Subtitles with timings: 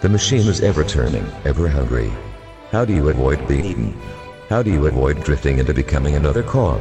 [0.00, 2.10] The machine is ever turning, ever hungry.
[2.72, 4.00] How do you avoid being eaten?
[4.48, 6.80] How do you avoid drifting into becoming another cog?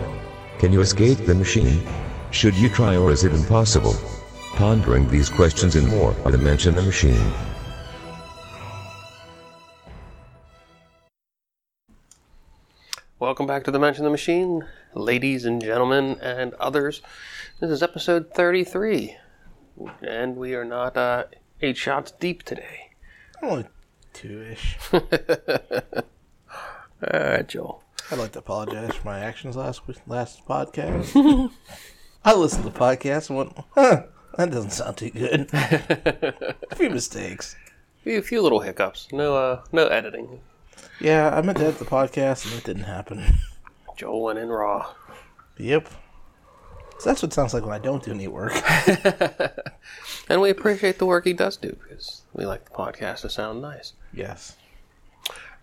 [0.57, 1.85] Can you escape the machine?
[2.31, 3.93] Should you try or is it impossible?
[4.53, 7.33] Pondering these questions and more on the Mensch and the Machine.
[13.19, 17.01] Welcome back to the Mensch and the Machine, ladies and gentlemen and others.
[17.59, 19.17] This is episode 33,
[20.07, 21.25] and we are not uh,
[21.61, 22.88] eight shots deep today.
[23.41, 23.65] Only
[24.13, 24.77] two ish.
[24.93, 25.01] All
[27.01, 27.83] right, Joel.
[28.11, 31.51] I'd like to apologize for my actions last week, last podcast.
[32.25, 34.03] I listened to the podcast and went, huh,
[34.35, 35.49] that doesn't sound too good.
[35.53, 37.55] A few mistakes.
[38.05, 39.07] A few little hiccups.
[39.11, 40.41] No, uh, no editing.
[40.99, 43.23] Yeah, I meant to edit the podcast and it didn't happen.
[43.95, 44.93] Joel went in raw.
[45.57, 45.89] Yep.
[46.99, 48.53] So that's what it sounds like when I don't do any work.
[50.29, 53.61] And we appreciate the work he does do because we like the podcast to sound
[53.63, 53.93] nice.
[54.13, 54.55] yes.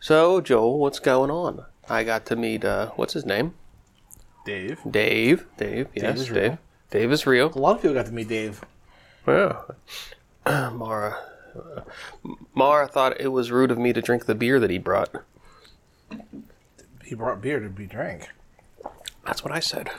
[0.00, 1.64] So, Joel, what's going on?
[1.88, 3.54] I got to meet, uh, what's his name?
[4.44, 4.80] Dave.
[4.88, 5.46] Dave.
[5.56, 6.58] Dave, yes, is Dave.
[6.90, 7.52] Dave is real.
[7.54, 8.60] A lot of people got to meet Dave.
[9.26, 9.60] Yeah.
[10.46, 11.16] Mara.
[11.56, 11.80] uh,
[12.54, 15.10] Mara thought it was rude of me to drink the beer that he brought.
[17.04, 18.28] He brought beer to be drank.
[19.24, 19.90] That's what I said.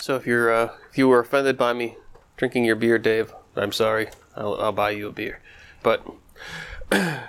[0.00, 1.96] So if you're uh, if you were offended by me
[2.36, 4.08] drinking your beer, Dave, I'm sorry.
[4.36, 5.40] I'll, I'll buy you a beer.
[5.82, 6.06] But
[6.92, 7.20] I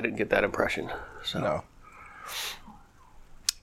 [0.00, 0.90] didn't get that impression.
[1.24, 1.64] So No.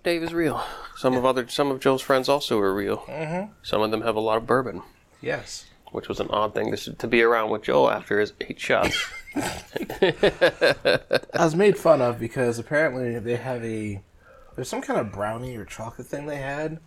[0.04, 0.64] Dave is real.
[0.98, 2.98] Some of other some of Joe's friends also are real.
[3.08, 3.52] Mm-hmm.
[3.64, 4.82] Some of them have a lot of bourbon,
[5.22, 5.66] Yes.
[5.92, 8.98] which was an odd thing to, to be around with Joe after his eight shots.
[9.36, 11.00] I
[11.40, 14.02] was made fun of because apparently they have a
[14.56, 16.80] there's some kind of brownie or chocolate thing they had,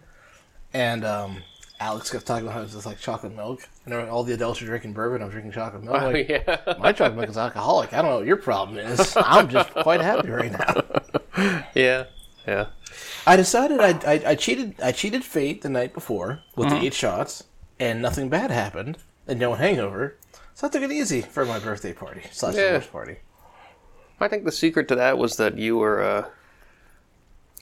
[0.73, 1.43] and um,
[1.81, 3.69] Alex kept talking about how it's just like chocolate milk.
[3.85, 5.23] And all the adults are drinking bourbon.
[5.23, 5.97] I'm drinking chocolate milk.
[6.03, 6.75] Oh, Like, yeah.
[6.79, 7.93] My chocolate milk is alcoholic.
[7.93, 9.17] I don't know what your problem is.
[9.17, 11.65] I'm just quite happy right now.
[11.75, 12.05] yeah.
[12.47, 12.67] Yeah.
[13.27, 16.95] I decided I, I, I cheated I cheated fate the night before with the eight
[16.95, 17.45] shots,
[17.79, 20.17] and nothing bad happened, and no hangover.
[20.55, 22.81] So I took it easy for my birthday party slash Yeah.
[22.91, 23.19] party.
[24.21, 26.29] I think the secret to that was that you were uh,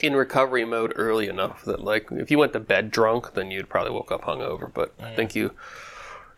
[0.01, 3.69] in recovery mode early enough that, like, if you went to bed drunk, then you'd
[3.69, 4.73] probably woke up hungover.
[4.73, 5.53] But I think you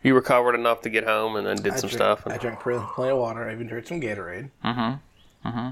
[0.03, 2.27] you recovered enough to get home and then did I some drank, stuff.
[2.27, 3.49] I drank plenty of water.
[3.49, 4.51] I even drank some Gatorade.
[4.65, 5.49] Mm-hmm.
[5.49, 5.69] Mm-hmm.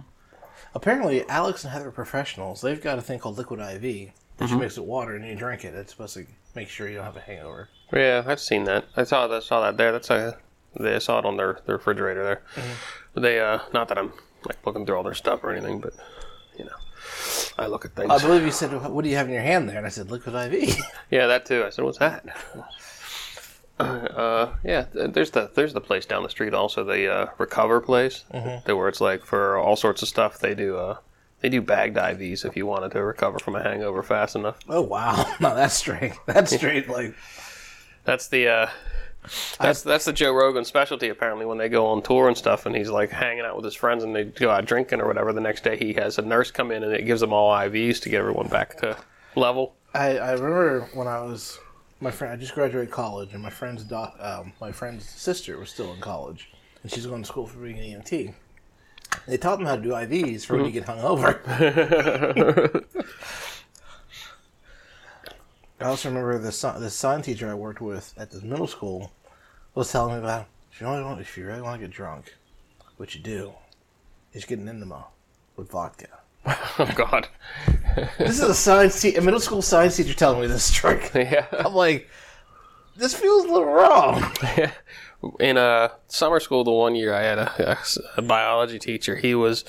[0.74, 2.60] Apparently, Alex and Heather are professionals.
[2.60, 5.64] They've got a thing called Liquid IV that you mix with water and you drink
[5.64, 5.74] it.
[5.74, 7.68] It's supposed to make sure you don't have a hangover.
[7.92, 8.84] yeah, I've seen that.
[8.97, 9.42] I saw that.
[9.42, 9.92] Saw that there.
[9.92, 10.36] That's a.
[10.78, 12.42] They I saw it on their, their refrigerator there.
[13.14, 14.12] But they uh, not that I'm
[14.44, 15.94] like looking through all their stuff or anything, but
[16.58, 16.76] you know,
[17.59, 18.10] I look at things.
[18.10, 20.10] I believe you said, "What do you have in your hand there?" And I said,
[20.10, 20.76] "Liquid IV."
[21.10, 21.64] Yeah, that too.
[21.64, 22.25] I said, "What's that?"
[23.78, 28.25] Uh, yeah, there's the there's the place down the street also the uh, Recover place,
[28.65, 30.97] there where it's like for all sorts of stuff they do uh
[31.42, 34.59] they do bagged IVs if you wanted to recover from a hangover fast enough.
[34.70, 35.31] oh wow!
[35.41, 36.15] No, that's straight.
[36.25, 36.88] That's straight.
[36.88, 37.15] Like
[38.04, 38.66] That's the uh,
[39.59, 42.75] that's that's the Joe Rogan specialty apparently when they go on tour and stuff and
[42.75, 45.32] he's like hanging out with his friends and they go out drinking or whatever.
[45.32, 48.00] The next day he has a nurse come in and it gives them all IVs
[48.03, 48.97] to get everyone back to
[49.34, 49.75] level.
[49.94, 51.59] I, I remember when I was
[52.00, 52.32] my friend.
[52.32, 56.00] I just graduated college, and my friend's do- um, my friend's sister was still in
[56.00, 56.50] college,
[56.82, 58.34] and she's going to school for being an EMT.
[59.26, 61.41] They taught them how to do IVs for when you get hungover.
[65.81, 69.12] I also remember the the science teacher I worked with at this middle school
[69.75, 72.34] was telling me about if you want if you really want to get drunk,
[72.97, 73.53] what you do
[74.32, 75.06] is get an enema
[75.56, 76.09] with vodka.
[76.78, 77.26] Oh God,
[78.19, 81.10] This is a science te- a middle school science teacher telling me this trick.
[81.15, 81.47] yeah.
[81.53, 82.09] I'm like,
[82.97, 84.31] this feels a little wrong.
[85.41, 87.78] in uh, summer school the one year I had a,
[88.19, 89.16] a biology teacher.
[89.16, 89.65] He was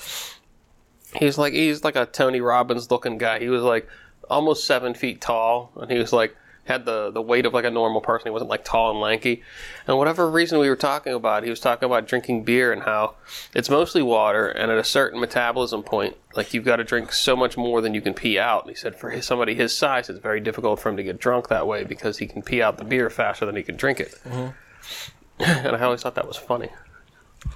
[1.16, 3.38] he's like he's like a Tony Robbins looking guy.
[3.38, 3.88] He was like
[4.30, 6.36] almost seven feet tall, and he was like
[6.68, 8.26] had the the weight of like a normal person.
[8.26, 9.42] He wasn't like tall and lanky.
[9.86, 13.14] And whatever reason we were talking about, he was talking about drinking beer and how
[13.54, 17.34] it's mostly water, and at a certain metabolism point, like you've got to drink so
[17.34, 18.64] much more than you can pee out.
[18.64, 21.18] And he said for his, somebody his size, it's very difficult for him to get
[21.18, 23.98] drunk that way because he can pee out the beer faster than he can drink
[23.98, 24.14] it.
[24.24, 24.48] Mm-hmm.
[25.42, 26.68] and I always thought that was funny.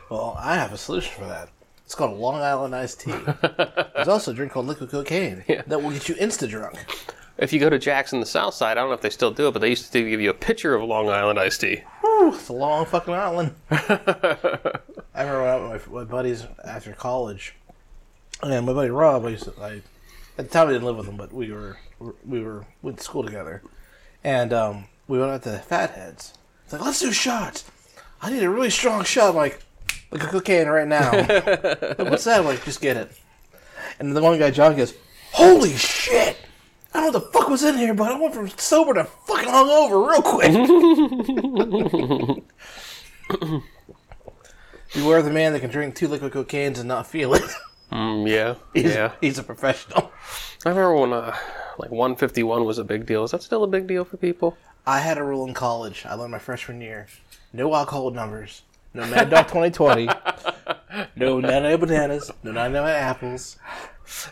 [0.09, 1.51] Well, I have a solution for that.
[1.93, 3.13] It's called Long Island iced tea.
[3.95, 6.79] There's also a drink called liquid cocaine that will get you insta drunk.
[7.37, 9.49] If you go to Jackson, the South Side, I don't know if they still do
[9.49, 11.83] it, but they used to give you a pitcher of Long Island iced tea.
[12.03, 13.55] It's a long fucking island.
[13.71, 13.85] I
[15.15, 17.57] remember when I went with my, my buddies after college,
[18.43, 19.83] and my buddy Rob, I used to, I, at
[20.37, 21.77] the time I didn't live with him, but we were
[22.25, 23.61] we were went to school together,
[24.25, 26.33] and um, we went out to Fatheads.
[26.65, 27.71] It's like let's do shots.
[28.23, 29.29] I need a really strong shot.
[29.29, 29.63] I'm like,
[30.13, 31.11] like a cocaine right now.
[31.13, 32.41] Like, What's that?
[32.41, 33.11] I'm like, just get it.
[33.99, 34.95] And the one guy, John, goes,
[35.33, 36.37] Holy shit!
[36.95, 39.05] I don't know what the fuck was in here, but I went from sober to
[39.05, 40.53] fucking hungover real quick.
[44.95, 47.43] Beware of the man that can drink two liquid cocaines and not feel it.
[47.91, 49.13] Mm, yeah, He's, yeah.
[49.21, 50.13] he's a professional.
[50.67, 51.35] I remember when uh,
[51.79, 53.25] like 151 was a big deal.
[53.25, 54.57] Is that still a big deal for people?
[54.87, 56.05] I had a rule in college.
[56.07, 57.07] I learned my freshman year:
[57.55, 58.63] no alcohol numbers,
[58.95, 60.09] no Mad Dog 2020,
[61.17, 63.57] no 99 bananas, no 99 apples.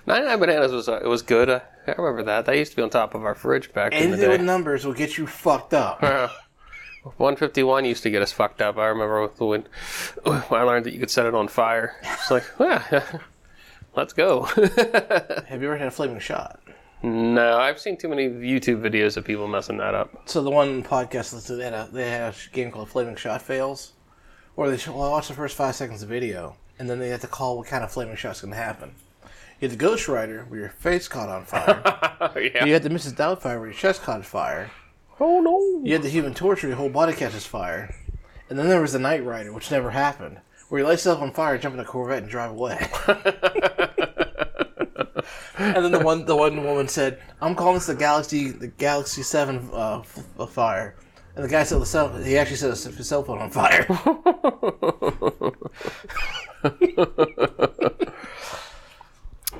[0.06, 1.48] 99 bananas was uh, it was good.
[1.48, 2.46] I, I remember that.
[2.46, 4.84] That used to be on top of our fridge back in the Anything with numbers
[4.84, 6.02] will get you fucked up.
[7.02, 8.76] 151 used to get us fucked up.
[8.76, 9.66] I remember when,
[10.24, 11.96] when I learned that you could set it on fire.
[12.02, 13.18] It's like, yeah,
[13.96, 14.42] let's go.
[14.42, 16.60] Have you ever had a flaming shot?
[17.02, 20.28] no, I've seen too many YouTube videos of people messing that up.
[20.28, 23.40] So the one podcast that they had a, they had a game called Flaming Shot
[23.40, 23.94] Fails,
[24.60, 27.22] where they I watched the first five seconds of the video, and then they had
[27.22, 28.94] to call what kind of flaming shot's going to happen.
[29.58, 31.80] You had the Ghost Rider, where your face caught on fire.
[32.36, 32.66] yeah.
[32.66, 33.14] you had the Mrs.
[33.14, 34.70] Doubtfire, where your chest caught fire.
[35.18, 35.82] Oh no.
[35.82, 37.94] You had the Human Torch, where your whole body catches fire.
[38.50, 41.32] And then there was the Knight Rider, which never happened, where you light yourself on
[41.32, 42.86] fire, jump in a Corvette, and drive away.
[45.56, 49.22] and then the one the one woman said, "I'm calling this the Galaxy the Galaxy
[49.22, 50.96] Seven uh, f- fire."
[51.40, 52.14] And the guy set the cell.
[52.18, 53.86] He actually set his, cell phone on fire.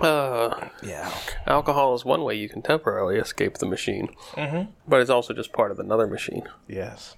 [0.01, 1.13] Uh, yeah.
[1.47, 4.71] alcohol is one way you can temporarily escape the machine, mm-hmm.
[4.89, 6.43] but it's also just part of another machine.
[6.67, 7.17] Yes.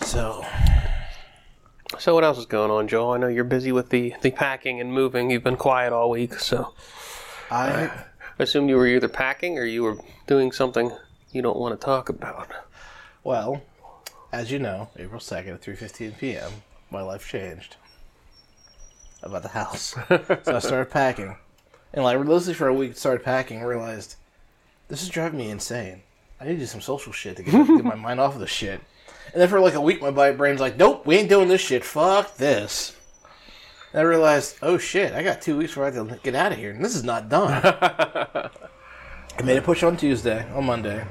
[0.00, 0.44] So
[2.00, 3.12] So what else is going on, Joel?
[3.12, 5.30] I know you're busy with the the packing and moving.
[5.30, 6.74] You've been quiet all week, so
[7.52, 7.90] I
[8.38, 10.90] I assumed you were either packing or you were doing something
[11.34, 12.50] you don't want to talk about.
[13.24, 13.62] well,
[14.32, 16.50] as you know, April second at three fifteen p.m.
[16.90, 17.76] My life changed
[19.22, 19.94] about the house.
[20.08, 21.36] so I started packing,
[21.92, 23.58] and like religiously for a week, started packing.
[23.58, 24.16] and Realized
[24.88, 26.02] this is driving me insane.
[26.40, 28.50] I need to do some social shit to get, get my mind off of this
[28.50, 28.80] shit.
[29.32, 31.84] And then for like a week, my brain's like, nope, we ain't doing this shit.
[31.84, 32.94] Fuck this.
[33.92, 36.52] And I realized, oh shit, I got two weeks before I have to get out
[36.52, 37.62] of here, and this is not done.
[39.38, 41.04] I made a push on Tuesday, on Monday.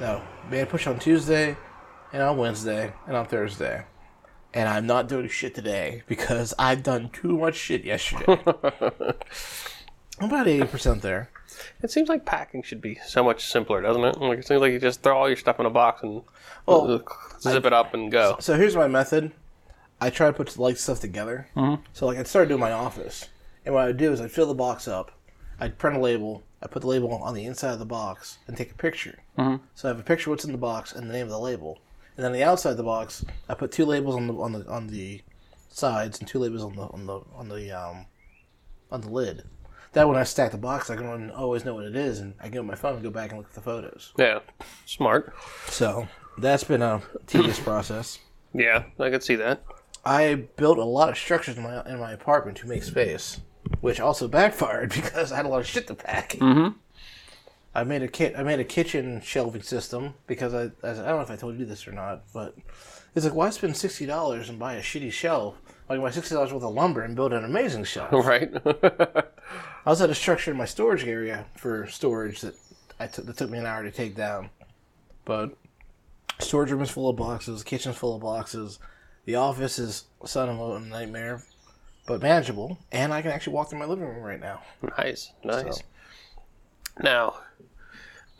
[0.00, 1.56] No, made a push on Tuesday,
[2.12, 3.84] and on Wednesday, and on Thursday.
[4.52, 8.24] And I'm not doing shit today because I've done too much shit yesterday.
[10.20, 11.30] I'm about 80% there.
[11.82, 14.20] It seems like packing should be so much simpler, doesn't it?
[14.20, 16.22] Like it seems like you just throw all your stuff in a box and
[16.66, 17.02] Well,
[17.40, 18.36] zip it up and go.
[18.40, 19.32] So here's my method.
[20.00, 21.48] I try to put like stuff together.
[21.56, 21.82] Mm-hmm.
[21.92, 23.28] So like I started doing my office,
[23.64, 25.12] and what I would do is I'd fill the box up,
[25.60, 28.56] I'd print a label, I put the label on the inside of the box, and
[28.56, 29.18] take a picture.
[29.38, 29.64] Mm-hmm.
[29.74, 31.38] So I have a picture of what's in the box and the name of the
[31.38, 31.78] label,
[32.16, 34.66] and then the outside of the box, I put two labels on the on the
[34.68, 35.20] on the
[35.68, 38.06] sides and two labels on the on the on the um
[38.90, 39.44] on the lid.
[39.92, 42.44] That when I stack the box, I can always know what it is, and I
[42.44, 44.12] can get on my phone and go back and look at the photos.
[44.18, 44.40] Yeah,
[44.86, 45.34] smart.
[45.68, 46.08] So
[46.38, 48.18] that's been a tedious process.
[48.52, 49.62] Yeah, I could see that.
[50.04, 53.40] I built a lot of structures in my in my apartment to make space,
[53.80, 56.30] which also backfired because I had a lot of shit to pack.
[56.30, 56.76] Mm-hmm.
[57.74, 58.34] I made a kit.
[58.36, 61.64] I made a kitchen shelving system because I I don't know if I told you
[61.64, 62.54] this or not, but
[63.14, 65.56] it's like why spend sixty dollars and buy a shitty shelf?
[65.88, 68.12] Like buy sixty dollars worth of lumber and build an amazing shelf.
[68.12, 68.50] Right?
[68.64, 72.54] I also had a structure in my storage area for storage that
[73.00, 74.50] I took that took me an hour to take down.
[75.24, 75.56] But
[76.38, 78.78] storage room is full of boxes, kitchen's full of boxes,
[79.24, 81.42] the office is son of a nightmare,
[82.06, 84.62] but manageable, and I can actually walk through my living room right now.
[84.98, 85.76] nice, nice.
[85.78, 85.82] So-
[87.02, 87.36] Now,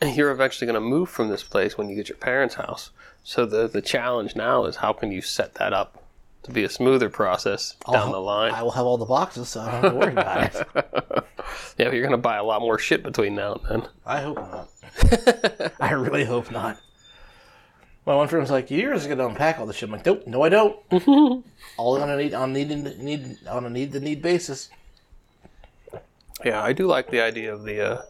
[0.02, 2.90] you're eventually going to move from this place when you get your parents' house.
[3.23, 6.02] So the the challenge now is how can you set that up
[6.42, 8.52] to be a smoother process down the line?
[8.52, 10.54] I will have all the boxes, so I don't have to worry about it.
[11.78, 13.88] yeah, but you're going to buy a lot more shit between now and then.
[14.04, 14.68] I hope not.
[15.80, 16.78] I really hope not.
[18.06, 20.26] My one friend was like, "You're just gonna unpack all this shit." I'm like, "Nope,
[20.26, 20.76] no, I don't.
[21.76, 22.68] all on a need on need
[22.99, 24.68] need on a need to need basis."
[26.44, 28.02] Yeah, I do like the idea of the uh,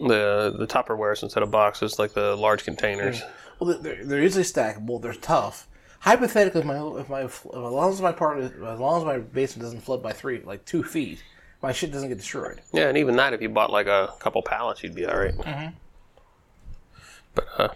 [0.00, 3.22] the the Tupperwares instead of boxes, like the large containers.
[3.60, 5.00] Well, they're, they're easily stackable.
[5.00, 5.68] They're tough.
[6.00, 9.18] Hypothetically, if my if my if, as long as my part as long as my
[9.18, 11.22] basement doesn't flood by three like two feet,
[11.62, 12.60] my shit doesn't get destroyed.
[12.72, 15.34] Yeah, and even that, if you bought like a couple pallets, you'd be all right.
[17.34, 17.68] But uh,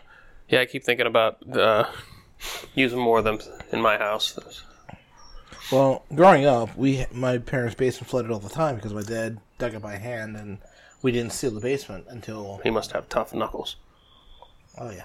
[0.50, 1.84] yeah, I keep thinking about uh,
[2.74, 3.38] using more of them
[3.72, 4.38] in my house.
[5.72, 9.74] Well, growing up, we my parents' basement flooded all the time because my dad dug
[9.74, 10.58] it by hand, and
[11.02, 13.76] we didn't seal the basement until He must have tough knuckles.
[14.78, 15.04] oh yeah,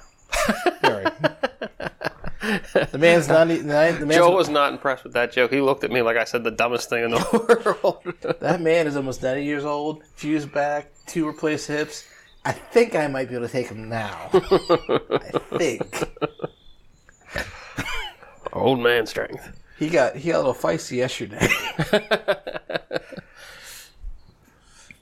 [0.82, 1.06] very.
[2.92, 3.50] The man's not.
[3.50, 5.52] e- The man- the man's, Joe was not impressed with that joke.
[5.52, 8.14] He looked at me like I said the dumbest thing in the world.
[8.40, 12.06] That man is almost 90 years old, fused back, two replaced hips.
[12.46, 14.30] I think I might be able to take him now.
[14.32, 16.04] I think.
[18.54, 19.60] Old man strength.
[19.80, 21.48] He got he got a little feisty yesterday.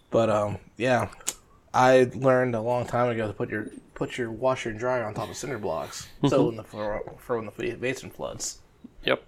[0.10, 1.10] but um yeah.
[1.74, 5.14] I learned a long time ago to put your put your washer and dryer on
[5.14, 6.08] top of cinder blocks.
[6.28, 8.60] So when the for, for when the basin floods.
[9.04, 9.24] Yep.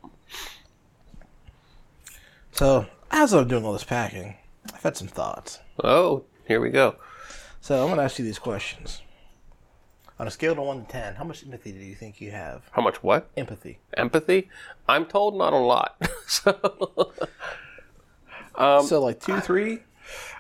[2.52, 4.36] So as I'm doing all this packing,
[4.74, 5.60] I've had some thoughts.
[5.84, 6.96] Oh, here we go.
[7.66, 9.02] So I'm gonna ask you these questions.
[10.20, 12.62] On a scale of one to ten, how much empathy do you think you have?
[12.74, 13.28] How much what?
[13.36, 13.80] Empathy.
[13.98, 14.50] Empathy?
[14.88, 16.00] I'm told not a lot.
[16.28, 17.12] so,
[18.56, 19.80] so like two, three?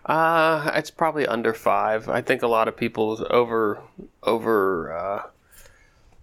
[0.06, 2.08] uh, it's probably under five.
[2.08, 3.82] I think a lot of people over
[4.22, 5.24] over uh,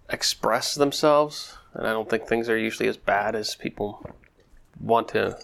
[0.09, 4.09] express themselves, and I don't think things are usually as bad as people
[4.78, 5.37] want to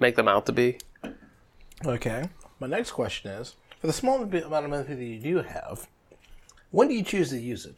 [0.00, 0.78] make them out to be.
[1.84, 2.30] Okay.
[2.58, 5.86] My next question is for the small amount of empathy that you do have,
[6.70, 7.74] when do you choose to use it?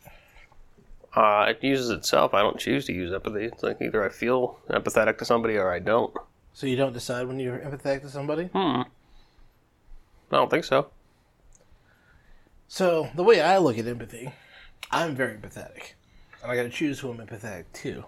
[1.12, 2.32] Uh, it uses itself.
[2.32, 3.46] I don't choose to use empathy.
[3.46, 6.14] It's like either I feel empathetic to somebody or I don't.
[6.54, 8.44] So you don't decide when you're empathetic to somebody?
[8.44, 8.82] Hmm.
[10.30, 10.90] I don't think so.
[12.68, 14.30] So the way I look at empathy,
[14.92, 15.94] I'm very empathetic.
[16.40, 18.04] And I gotta choose who I'm empathetic to.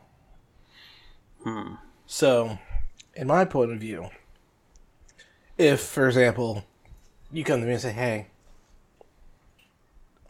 [1.43, 1.75] Hmm.
[2.07, 2.61] So,
[3.17, 4.07] in my point of view,
[5.57, 6.63] if, for example,
[7.33, 8.27] you come to me and say, hey,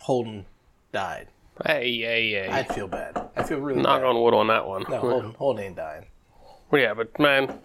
[0.00, 0.47] Holden
[0.93, 1.28] died,
[1.67, 2.49] Hey, hey, hey.
[2.49, 3.31] I'd feel bad.
[3.37, 4.07] I feel really Knock bad.
[4.07, 4.85] on wood on that one.
[4.88, 6.07] No, Holden, Holden ain't dying.
[6.71, 7.59] Well, yeah, but man,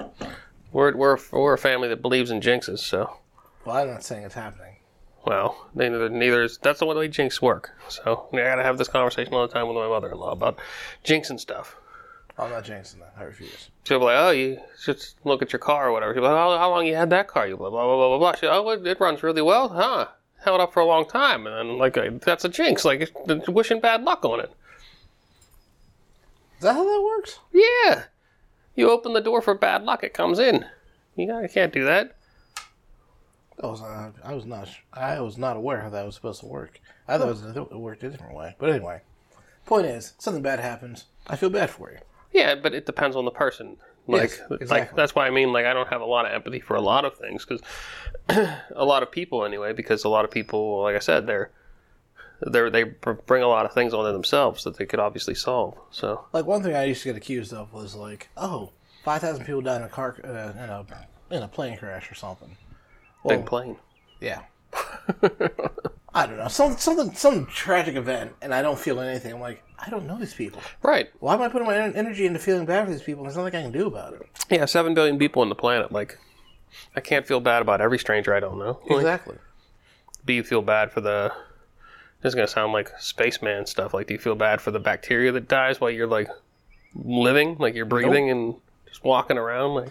[0.72, 2.80] we're we're we're a family that believes in jinxes.
[2.80, 3.18] So,
[3.66, 4.78] Well, I'm not saying it's happening.
[5.28, 7.72] well, neither neither is that's the way jinx work.
[7.88, 10.58] So, I gotta have this conversation all the time with my mother-in-law about
[11.04, 11.76] jinx and stuff.
[12.38, 13.14] I'm not jinxing that.
[13.18, 13.70] I refuse.
[13.84, 16.36] She'll be like, "Oh, you just look at your car or whatever." She'll be like,
[16.38, 18.18] "How, how long you had that car?" You blah blah blah blah blah.
[18.18, 18.36] blah.
[18.36, 20.08] She, oh, it, it runs really well, huh?
[20.44, 23.12] Held up for a long time, and then like uh, that's a jinx, like
[23.48, 24.52] wishing bad luck on it.
[26.58, 27.40] Is that how that works?
[27.52, 28.04] Yeah,
[28.76, 30.66] you open the door for bad luck, it comes in.
[31.16, 32.16] You gotta- can't do that.
[33.62, 34.14] I was not.
[34.24, 34.70] I was not.
[34.92, 36.80] I was not aware how that was supposed to work.
[37.08, 38.56] I thought it, was, it worked a different way.
[38.58, 39.02] But anyway,
[39.66, 41.06] point is, something bad happens.
[41.28, 42.00] I feel bad for you.
[42.34, 43.78] Yeah, but it depends on the person.
[44.08, 46.60] Like, Yes, like that's why I mean, like, I don't have a lot of empathy
[46.60, 47.62] for a lot of things because
[48.76, 51.52] a lot of people, anyway, because a lot of people, like I said, they're
[52.46, 55.78] they they bring a lot of things onto themselves that they could obviously solve.
[55.92, 58.72] So Like one thing I used to get accused of was like, oh,
[59.04, 60.86] 5,000 people died in a car uh, in a
[61.32, 62.58] in a plane crash or something.
[63.24, 63.78] Well, big plane.
[64.20, 64.42] Yeah.
[66.16, 66.48] I don't know.
[66.48, 69.34] Some something some tragic event, and I don't feel anything.
[69.34, 70.62] I'm like, I don't know these people.
[70.84, 71.10] Right.
[71.20, 73.24] Why am I putting my energy into feeling bad for these people?
[73.24, 74.22] There's nothing I can do about it.
[74.50, 75.92] Yeah, seven billion people on the planet.
[75.92, 76.18] Like,
[76.96, 78.80] I can't feel bad about every stranger I don't know.
[78.90, 79.38] Like, Exactly.
[80.26, 81.34] do you feel bad for the?
[82.22, 83.94] This is gonna sound like spaceman stuff.
[83.94, 86.30] Like, do you feel bad for the bacteria that dies while you're like
[86.96, 88.56] living, like you're breathing and
[88.88, 89.74] just walking around?
[89.76, 89.90] Like,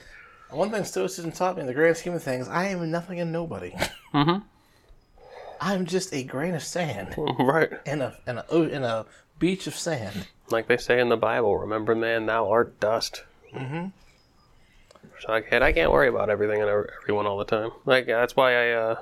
[0.51, 3.33] One thing Stoicism taught me, in the grand scheme of things, I am nothing and
[3.33, 3.73] nobody.
[4.15, 4.47] mm-hmm.
[5.63, 7.71] I'm just a grain of sand right.
[7.87, 9.07] in a in a o- in a
[9.39, 10.27] beach of sand.
[10.51, 13.23] Like they say in the Bible, remember, man, thou art dust.
[13.55, 13.87] Mm-hmm.
[15.21, 17.71] So I can't, I can't worry about everything and everyone all the time.
[17.87, 18.95] Like that's why I, uh,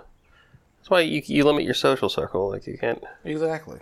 [0.78, 2.50] that's why you, you limit your social circle.
[2.50, 3.02] Like you can't.
[3.24, 3.78] Exactly.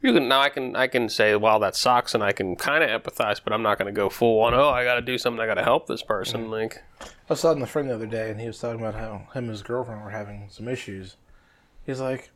[0.00, 0.40] You can now.
[0.40, 0.76] I can.
[0.76, 3.78] I can say, "Wow, that sucks," and I can kind of empathize, but I'm not
[3.78, 4.52] going to go full on.
[4.54, 5.40] Oh, I got to do something.
[5.40, 6.50] I got to help this person.
[6.50, 8.94] Like, I was talking to a friend the other day, and he was talking about
[8.94, 11.16] how him and his girlfriend were having some issues.
[11.86, 12.30] He's like,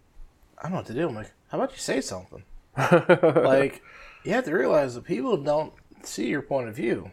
[0.59, 1.09] I don't know what to do.
[1.09, 2.45] I'm like, how about you say something?
[2.76, 3.83] like,
[4.25, 7.11] you have to realize that people don't see your point of view.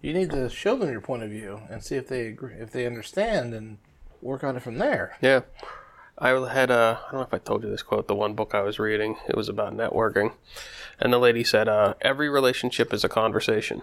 [0.00, 2.72] You need to show them your point of view and see if they agree, if
[2.72, 3.78] they understand, and
[4.20, 5.16] work on it from there.
[5.20, 5.40] yeah.
[6.18, 8.06] I had uh, I don't know if I told you this quote.
[8.06, 10.34] The one book I was reading, it was about networking,
[11.00, 13.82] and the lady said, uh, "Every relationship is a conversation."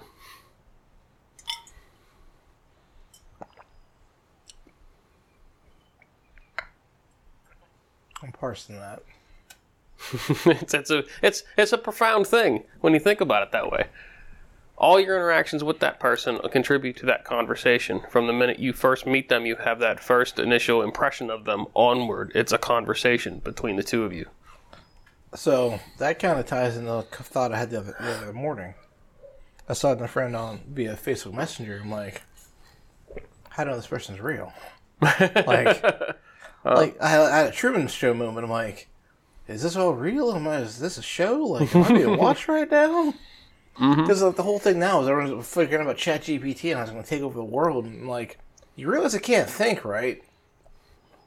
[8.40, 9.04] Parsing that.
[10.46, 13.88] it's, it's a it's it's a profound thing when you think about it that way.
[14.78, 18.02] All your interactions with that person contribute to that conversation.
[18.10, 21.66] From the minute you first meet them, you have that first initial impression of them
[21.74, 22.32] onward.
[22.34, 24.28] It's a conversation between the two of you.
[25.36, 28.74] So that kind of ties into the thought I had the other, the other morning.
[29.68, 31.82] I saw my friend on via Facebook Messenger.
[31.84, 32.24] I'm like,
[33.50, 34.52] how do I know this person's real?
[35.02, 35.84] like,
[36.66, 38.44] Uh, like I, I had a Truman Show moment.
[38.44, 38.88] I'm like,
[39.48, 40.32] is this all real?
[40.32, 40.58] Am I?
[40.58, 41.38] Is this a show?
[41.44, 43.14] Like, am I being watched right now?
[43.80, 44.02] Mm-hmm.
[44.02, 46.92] Because like the whole thing now is everyone's figuring out about ChatGPT and how it's
[46.92, 47.86] going to take over the world.
[47.86, 48.38] And like,
[48.76, 50.22] you realize it can't think, right?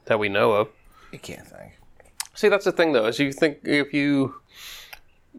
[0.05, 0.69] That we know of.
[1.11, 1.73] It can't think.
[2.35, 4.35] See, that's the thing, though, is you think if you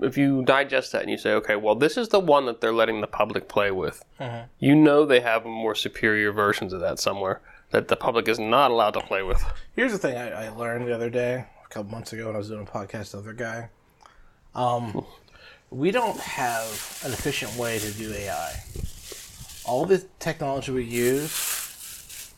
[0.03, 2.73] if you digest that and you say, okay, well, this is the one that they're
[2.73, 4.47] letting the public play with, mm-hmm.
[4.59, 7.41] you know they have more superior versions of that somewhere
[7.75, 9.45] that the public is not allowed to play with.
[9.75, 12.39] Here's the thing I, I learned the other day, a couple months ago, when I
[12.39, 13.69] was doing a podcast with other guy.
[14.55, 15.05] Um,
[15.71, 16.67] we don't have
[17.05, 18.63] an efficient way to do AI.
[19.65, 22.33] All the technology we use.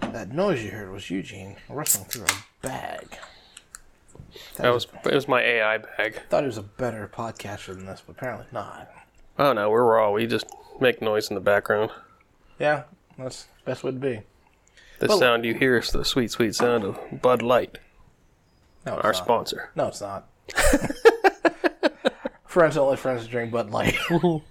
[0.00, 3.18] That noise you heard was Eugene rustling through a bag.
[4.58, 6.14] That was it was my AI bag.
[6.16, 8.88] I thought it was a better podcaster than this, but apparently not.
[9.36, 10.12] Oh no, we're raw.
[10.12, 10.46] We just
[10.80, 11.90] make noise in the background.
[12.60, 12.84] Yeah,
[13.18, 14.22] that's best would be.
[14.98, 17.78] The Well- sound you hear is the sweet, sweet sound of Bud Light,
[18.86, 19.24] No, it's our not.
[19.24, 19.70] sponsor.
[19.74, 20.26] No, it's not.
[22.46, 23.96] friends don't let friends drink Bud Light.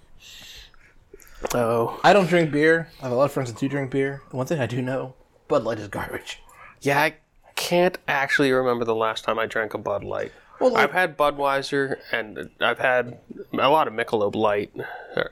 [1.53, 2.87] Oh, I don't drink beer.
[2.99, 4.21] I have a lot of friends that do drink beer.
[4.31, 5.13] One thing I do know,
[5.49, 6.41] Bud Light is garbage.
[6.81, 7.01] yeah.
[7.01, 7.15] I
[7.55, 10.31] can't actually remember the last time I drank a Bud Light.
[10.59, 13.19] Well, like, I've had Budweiser and I've had
[13.51, 14.71] a lot of Michelob Light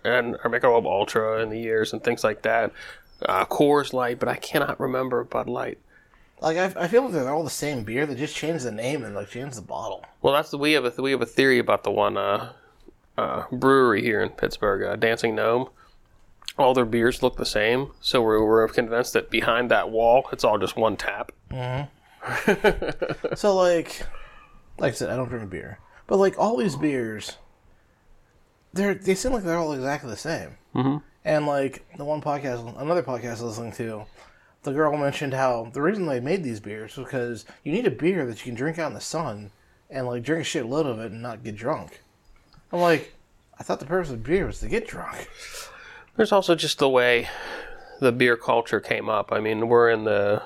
[0.04, 2.72] and or Michelob Ultra in the years and things like that.
[3.28, 5.78] Uh, Coors Light, but I cannot remember Bud Light.
[6.42, 8.06] like I, I feel like they're all the same beer.
[8.06, 10.06] They just changed the name and like changed the bottle.
[10.22, 12.54] Well, that's the we have a we have a theory about the one uh,
[13.18, 15.70] uh, brewery here in Pittsburgh, uh, Dancing Gnome.
[16.58, 20.44] All their beers look the same, so we're, we're convinced that behind that wall, it's
[20.44, 21.32] all just one tap.
[23.36, 24.06] So like,
[24.78, 27.38] like I said, I don't drink beer, but like all these beers,
[28.74, 30.58] they're they seem like they're all exactly the same.
[30.76, 30.98] Mm-hmm.
[31.24, 34.06] And like the one podcast, another podcast I was listening to,
[34.64, 37.92] the girl mentioned how the reason they made these beers was because you need a
[37.92, 39.52] beer that you can drink out in the sun
[39.90, 42.02] and like drink a shitload of it and not get drunk.
[42.72, 43.14] I'm like,
[43.60, 45.30] I thought the purpose of beer was to get drunk.
[46.16, 47.28] There's also just the way
[48.00, 49.32] the beer culture came up.
[49.32, 50.42] I mean, we're in the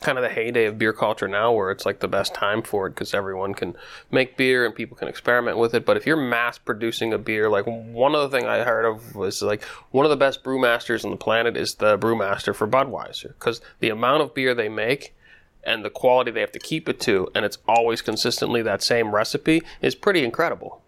[0.00, 2.86] kind of the heyday of beer culture now where it's like the best time for
[2.86, 3.76] it because everyone can
[4.10, 5.84] make beer and people can experiment with it.
[5.84, 9.42] But if you're mass producing a beer, like one other thing I heard of was
[9.42, 13.60] like one of the best brewmasters on the planet is the brewmaster for Budweiser because
[13.80, 15.14] the amount of beer they make
[15.62, 19.14] and the quality they have to keep it to, and it's always consistently that same
[19.14, 20.80] recipe, is pretty incredible.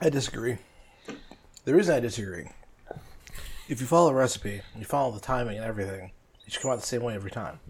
[0.00, 0.58] I disagree.
[1.64, 2.50] The reason I disagree,
[3.68, 6.10] if you follow a recipe, you follow the timing and everything,
[6.46, 7.60] it should come out the same way every time.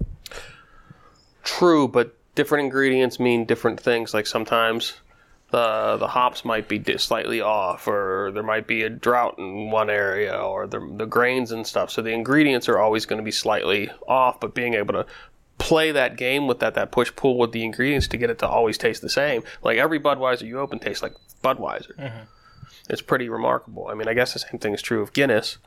[1.43, 4.15] True, but different ingredients mean different things.
[4.15, 4.95] Like sometimes
[5.51, 9.91] the the hops might be slightly off, or there might be a drought in one
[9.91, 11.91] area, or the the grains and stuff.
[11.91, 14.41] So the ingredients are always going to be slightly off.
[14.41, 15.07] But being able to
[15.59, 18.49] play that game with that that push pull with the ingredients to get it to
[18.49, 19.43] always taste the same.
[19.63, 21.95] Like every Budweiser you open tastes like Budweiser.
[21.97, 22.25] Mm-hmm.
[22.91, 23.87] It's pretty remarkable.
[23.89, 25.59] I mean, I guess the same thing is true of Guinness.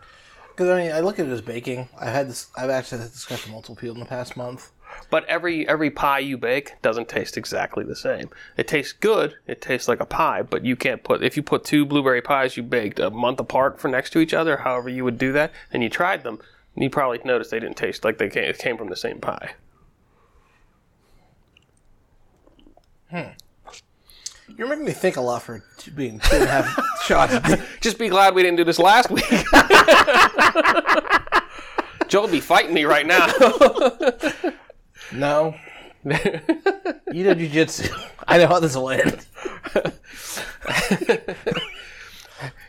[0.58, 1.88] Because I mean, I look at it as baking.
[2.00, 2.48] I've had this.
[2.58, 4.72] I've actually had this discussion multiple people in the past month.
[5.12, 8.32] But every every pie you bake doesn't taste exactly the same.
[8.58, 9.36] It tastes good.
[9.46, 12.58] It tastes like a pie, but you can't put if you put two blueberry pies
[12.58, 15.52] you baked a month apart for next to each other, however you would do that,
[15.72, 16.40] and you tried them,
[16.76, 19.52] you probably noticed they didn't taste like they came, came from the same pie.
[23.12, 23.34] Hmm.
[24.58, 25.64] You're making me think a lot for
[25.96, 27.36] being two and a half shots.
[27.80, 29.24] Just be glad we didn't do this last week.
[32.08, 33.28] Joe would be fighting me right now.
[35.14, 35.56] No.
[36.04, 37.90] you know jujitsu.
[38.28, 39.26] I know how this will end.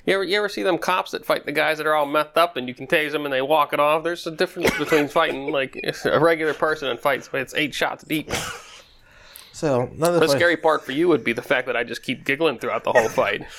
[0.06, 2.36] You ever, you ever see them cops that fight the guys that are all methed
[2.36, 4.04] up and you can tase them and they walk it off?
[4.04, 8.04] There's a difference between fighting like a regular person and fights, but it's eight shots
[8.04, 8.30] deep.
[9.58, 12.60] So The scary part for you would be the fact that I just keep giggling
[12.60, 13.44] throughout the whole fight.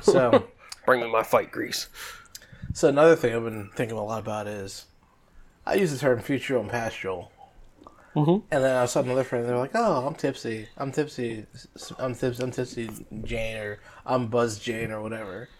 [0.00, 0.48] So
[0.86, 1.88] Bring me my fight grease.
[2.72, 4.86] so another thing I've been thinking a lot about is
[5.66, 7.30] I use the term future and pastoral.
[8.16, 8.46] Mm-hmm.
[8.50, 9.46] And then I saw another friend.
[9.46, 10.68] They're like, "Oh, I'm tipsy.
[10.78, 11.44] I'm tipsy.
[11.98, 12.42] I'm tipsy.
[12.42, 12.90] I'm tipsy,
[13.24, 15.50] Jane, or I'm Buzz Jane, or whatever."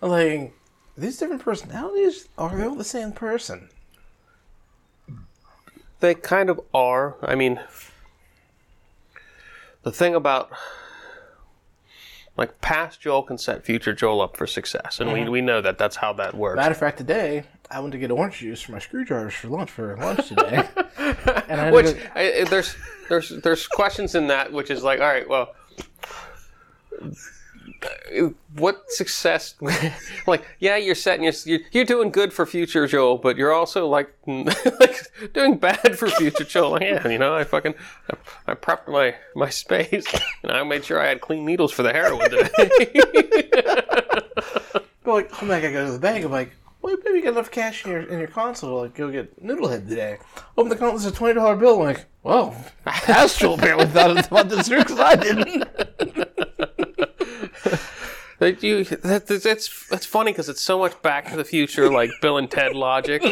[0.00, 0.54] I'm like,
[0.96, 3.68] these different personalities, are they all the same person?"
[6.04, 7.16] They kind of are.
[7.22, 7.58] I mean,
[9.84, 10.50] the thing about
[12.36, 15.30] like past Joel can set future Joel up for success, and we, mm-hmm.
[15.30, 16.56] we know that that's how that works.
[16.56, 19.70] Matter of fact, today I went to get orange juice for my screwdrivers for lunch
[19.70, 20.68] for lunch today.
[21.48, 22.76] and I to Which I, I- there's
[23.08, 25.54] there's there's questions in that, which is like, all right, well,
[27.84, 29.54] Uh, what success?
[30.26, 34.14] like, yeah, you're setting your, you're, doing good for future Joel, but you're also like,
[34.26, 36.72] like doing bad for future Joel.
[36.72, 37.74] Like, yeah, you know, I fucking,
[38.10, 40.06] I, I prepped my my space,
[40.42, 42.50] and I made sure I had clean needles for the heroin today.
[45.04, 46.24] Go like, oh my god, I go to the bank.
[46.24, 48.94] I'm like, well, maybe you got enough cash in your in your console to like
[48.94, 50.18] go get Noodlehead today.
[50.56, 51.80] Open the console, there's a twenty dollar bill.
[51.80, 55.64] I'm like, well, Astral apparently thought about this because I didn't.
[58.40, 61.88] That you that, that- that's that's funny because it's so much Back to the Future
[61.88, 63.22] like Bill and Ted logic.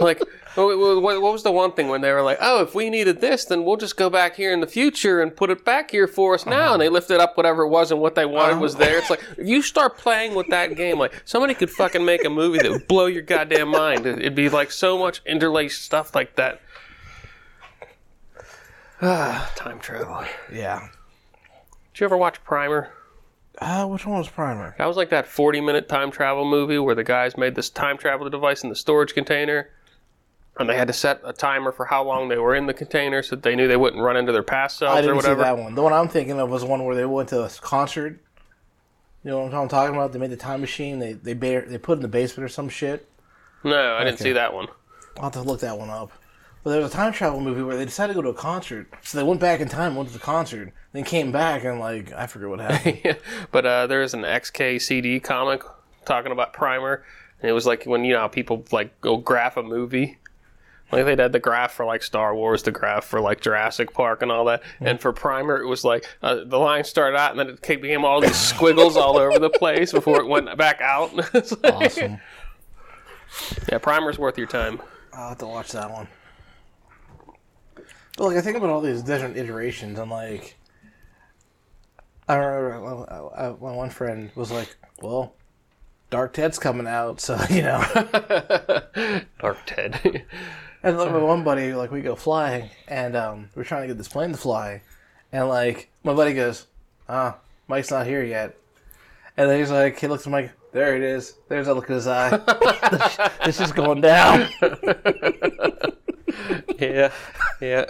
[0.00, 0.18] like,
[0.54, 3.20] what, what, what was the one thing when they were like, "Oh, if we needed
[3.20, 6.08] this, then we'll just go back here in the future and put it back here
[6.08, 8.76] for us now." And they lifted up whatever it was, and what they wanted was
[8.76, 8.96] there.
[8.96, 12.30] It's like if you start playing with that game, like somebody could fucking make a
[12.30, 14.06] movie that would blow your goddamn mind.
[14.06, 16.62] It- It'd be like so much interlaced stuff like that.
[19.02, 20.24] Ah, time travel.
[20.50, 20.88] Yeah.
[21.92, 22.90] Did you ever watch Primer?
[23.64, 24.74] Uh, which one was Primer?
[24.78, 27.96] That was like that 40 minute time travel movie where the guys made this time
[27.98, 29.70] travel device in the storage container.
[30.58, 33.22] And they had to set a timer for how long they were in the container
[33.22, 35.42] so that they knew they wouldn't run into their past selves or didn't see whatever.
[35.42, 35.74] that one.
[35.74, 38.20] The one I'm thinking of was one where they went to a concert.
[39.24, 40.12] You know what I'm talking about?
[40.12, 40.98] They made the time machine.
[41.00, 43.08] They they ba- they put it in the basement or some shit.
[43.64, 44.24] No, I didn't Okay.
[44.24, 44.68] see that one.
[45.16, 46.12] I'll have to look that one up.
[46.64, 48.88] But there was a time travel movie where they decided to go to a concert,
[49.02, 52.10] so they went back in time, went to the concert, then came back, and like
[52.12, 53.18] I forget what happened.
[53.52, 55.62] but uh, there's an XKCD comic
[56.06, 57.04] talking about Primer.
[57.42, 60.18] And it was like when, you know, people like go graph a movie.
[60.90, 64.22] Like they had the graph for like Star Wars, the graph for like Jurassic Park
[64.22, 64.62] and all that.
[64.80, 68.04] And for Primer, it was like uh, the line started out and then it became
[68.04, 71.12] all these squiggles all over the place before it went back out.
[71.34, 72.20] Like- awesome.
[73.70, 74.80] Yeah, Primer's worth your time.
[75.12, 76.06] I'll have to watch that one.
[78.16, 80.56] But like I think about all these different iterations, and like
[82.28, 85.34] I remember well, I- I- my one friend was like, "Well,
[86.10, 87.82] Dark Ted's coming out, so you know."
[89.40, 90.24] Dark Ted.
[90.82, 93.96] And like, my one buddy, like we go flying, and um, we're trying to get
[93.98, 94.82] this plane to fly,
[95.32, 96.66] and like my buddy goes,
[97.08, 98.56] "Ah, Mike's not here yet,"
[99.36, 101.94] and then he's like, he looks at Mike, there it is, there's a look in
[101.94, 102.36] his eye,
[103.44, 104.48] this is going down.
[106.78, 107.12] yeah,
[107.60, 107.86] yeah.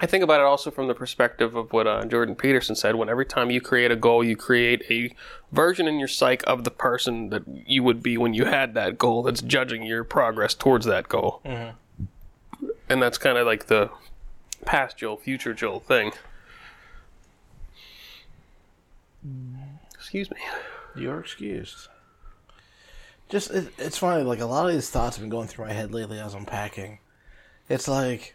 [0.00, 2.96] I think about it also from the perspective of what uh, Jordan Peterson said.
[2.96, 5.14] When every time you create a goal, you create a
[5.52, 8.98] version in your psyche of the person that you would be when you had that
[8.98, 9.22] goal.
[9.22, 11.40] That's judging your progress towards that goal,
[12.88, 13.90] and that's kind of like the
[14.64, 16.12] past Joel, future Joel thing.
[19.94, 20.36] Excuse me.
[20.96, 21.88] You're excused.
[23.28, 24.22] Just it, it's funny.
[24.22, 26.44] Like a lot of these thoughts have been going through my head lately as I'm
[26.44, 26.98] packing.
[27.68, 28.34] It's like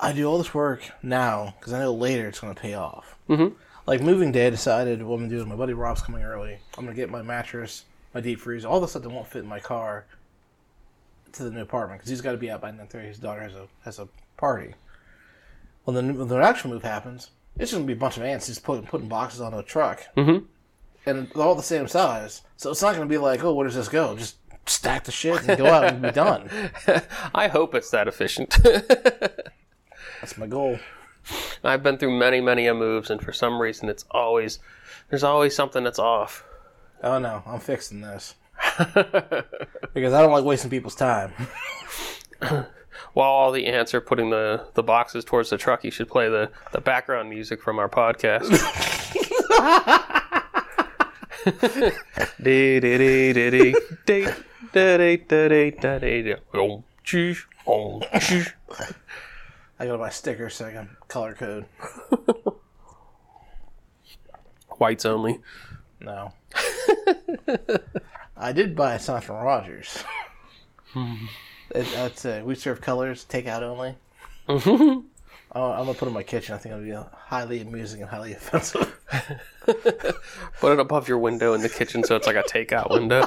[0.00, 3.16] I do all this work now because I know later it's going to pay off.
[3.28, 3.54] Mhm.
[3.86, 6.22] Like moving day, I decided what I'm going to do is My buddy Rob's coming
[6.24, 6.58] early.
[6.76, 9.42] I'm going to get my mattress, my deep freeze, all the stuff that won't fit
[9.42, 10.04] in my car
[11.32, 13.06] to the new apartment because he's got to be out by 9:30.
[13.06, 14.74] His daughter has a has a party.
[15.86, 18.22] Well, then when the actual move happens, it's just going to be a bunch of
[18.22, 20.44] ants just putting putting boxes on a truck Mhm.
[21.06, 22.42] and they're all the same size.
[22.56, 24.16] So it's not going to be like, oh, where does this go?
[24.16, 26.48] Just stack the shit and go out and be done.
[27.34, 28.56] I hope it's that efficient.
[30.20, 30.78] That's my goal.
[31.62, 34.58] I've been through many, many a moves, and for some reason, it's always
[35.08, 36.44] there's always something that's off.
[37.02, 38.34] Oh no, I'm fixing this
[39.94, 41.32] because I don't like wasting people's time.
[43.14, 46.28] While all the ants are putting the, the boxes towards the truck, you should play
[46.30, 48.48] the, the background music from our podcast.
[52.42, 53.74] Dee, dee, dee, dee,
[54.06, 54.26] dee,
[59.78, 61.66] I go to my sticker so I can color code.
[64.78, 65.40] Whites only.
[66.00, 66.32] No,
[68.36, 70.02] I did buy some from Rogers.
[70.94, 72.44] it, that's it.
[72.44, 73.94] We serve colors, takeout only.
[75.54, 76.54] Oh, I'm gonna put it in my kitchen.
[76.54, 78.98] I think it'll be highly amusing and highly offensive.
[80.60, 83.22] Put it above your window in the kitchen so it's like a takeout window.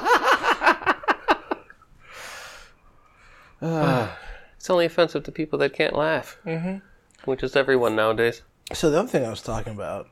[3.60, 6.78] It's only offensive to people that can't laugh, mm-hmm.
[7.24, 8.42] which is everyone nowadays.
[8.72, 10.08] So the other thing I was talking about,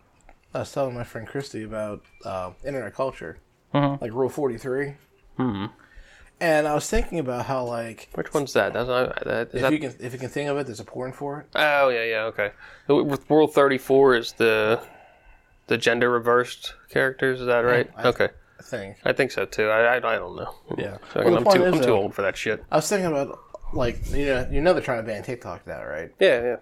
[0.52, 3.38] I was telling my friend Christy about uh, internet culture,
[3.72, 4.94] like Rule Forty Three,
[6.40, 8.72] and I was thinking about how like Which one's that?
[8.72, 10.80] That's not, that, is if that you can if you can think of it, there's
[10.80, 11.46] a porn for it.
[11.54, 12.52] oh yeah yeah okay.
[12.88, 14.80] With Rule thirty four is the
[15.66, 17.40] the gender reversed characters.
[17.40, 17.90] Is that right?
[17.96, 18.96] I- okay, I think.
[19.04, 19.68] I think so too.
[19.68, 20.54] I I, I don't know.
[20.78, 20.98] Yeah.
[21.14, 22.64] Well, I'm too is, I'm too uh, old for that shit.
[22.70, 23.38] I was thinking about
[23.72, 26.10] like you know you know they're trying to ban TikTok now, right?
[26.20, 26.56] Yeah yeah.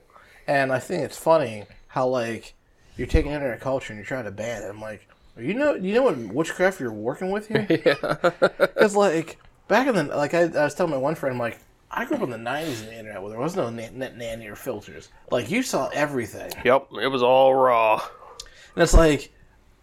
[0.46, 2.54] And I think it's funny how like
[2.96, 4.68] you're taking internet culture and you're trying to ban it.
[4.68, 5.06] I'm like,
[5.38, 7.66] you know, you know what witchcraft you're working with here?
[8.58, 11.58] Because like back in the like I, I was telling my one friend, I'm like,
[11.90, 14.16] I grew up in the '90s in the internet where there was no net, net
[14.16, 15.10] nanny or filters.
[15.30, 18.02] Like you saw everything, Yep, it was all raw.
[18.74, 19.30] and it's like,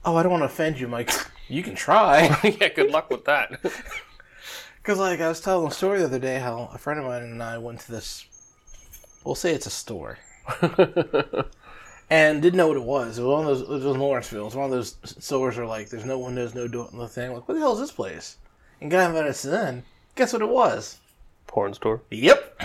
[0.06, 0.88] oh, I don't want to offend you.
[0.88, 1.12] I'm like,
[1.50, 2.38] you can try.
[2.62, 3.60] yeah, good luck with that.
[4.82, 7.22] Because, like, I was telling a story the other day how a friend of mine
[7.22, 8.26] and I went to this,
[9.24, 10.18] we'll say it's a store,
[12.10, 13.20] and didn't know what it was.
[13.20, 14.48] It was one of those, it was in Lawrenceville.
[14.48, 17.34] It's one of those stores where, like, there's no windows, no door, no thing.
[17.34, 18.38] Like, what the hell is this place?
[18.80, 19.84] And guy invited us in.
[20.16, 20.98] Guess what it was?
[21.46, 22.02] Porn store.
[22.10, 22.62] Yep.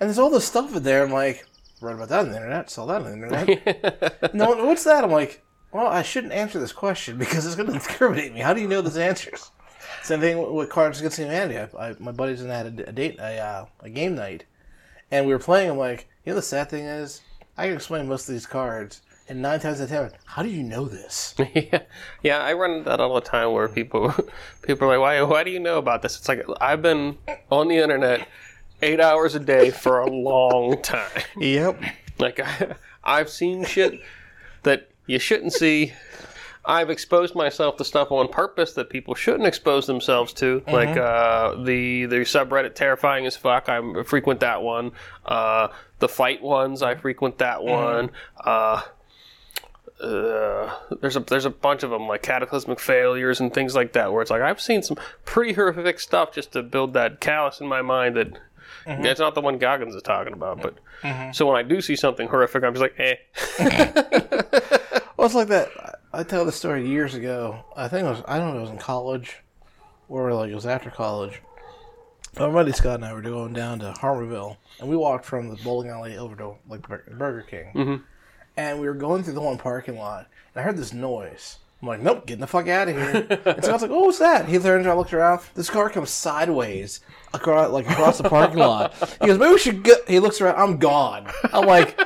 [0.00, 1.04] And there's all this stuff in there.
[1.04, 1.46] I'm like,
[1.80, 4.34] read about that on the internet, saw that on the internet.
[4.34, 5.04] no, what's that?
[5.04, 8.40] I'm like, well, I shouldn't answer this question because it's going to incriminate me.
[8.40, 9.50] How do you know these answers?
[10.02, 11.58] Same thing with Cards Against Humanity.
[11.58, 14.44] I, I, my buddies and I had a, a date, a, uh, a game night,
[15.10, 15.70] and we were playing.
[15.70, 17.22] I'm like, you know, the sad thing is,
[17.56, 20.48] I can explain most of these cards, and nine times out of ten, how do
[20.48, 21.34] you know this?
[21.54, 21.82] yeah,
[22.22, 24.14] yeah, I run into that all the time where people
[24.62, 25.22] people are like, "Why?
[25.22, 27.16] Why do you know about this?" It's like I've been
[27.50, 28.28] on the internet
[28.82, 31.22] eight hours a day for a long time.
[31.38, 31.82] yep.
[32.18, 33.98] Like I, I've seen shit
[34.64, 35.92] that you shouldn't see.
[36.66, 41.62] I've exposed myself to stuff on purpose that people shouldn't expose themselves to, like uh,
[41.62, 43.68] the the subreddit terrifying as fuck.
[43.68, 44.92] I frequent that one.
[45.26, 48.10] Uh, the fight ones, I frequent that one.
[48.42, 48.82] Uh,
[50.00, 54.12] uh, there's a there's a bunch of them like cataclysmic failures and things like that
[54.12, 57.66] where it's like I've seen some pretty horrific stuff just to build that callus in
[57.66, 58.38] my mind that
[58.86, 60.62] it's not the one Goggins is talking about.
[60.62, 60.74] But
[61.34, 63.16] so when I do see something horrific, I'm just like, eh.
[65.24, 66.00] Well, it's like that.
[66.12, 67.64] I tell the story years ago.
[67.74, 69.38] I think it was, I don't know, it was in college,
[70.10, 71.40] or like it was after college.
[72.38, 75.56] My buddy Scott and I were going down to Harmerville, and we walked from the
[75.64, 77.72] bowling alley over to like Bur- Burger King.
[77.74, 78.02] Mm-hmm.
[78.58, 81.56] And we were going through the one parking lot, and I heard this noise.
[81.80, 83.26] I'm like, nope, getting the fuck out of here.
[83.46, 84.46] and Scott's like, oh, what's that?
[84.46, 85.40] He turns around, looks around.
[85.54, 87.00] This car comes sideways
[87.32, 88.92] across, like across the parking lot.
[89.22, 89.94] He goes, maybe we should go.
[90.06, 90.56] He looks around.
[90.56, 91.30] I'm gone.
[91.50, 91.98] I'm like,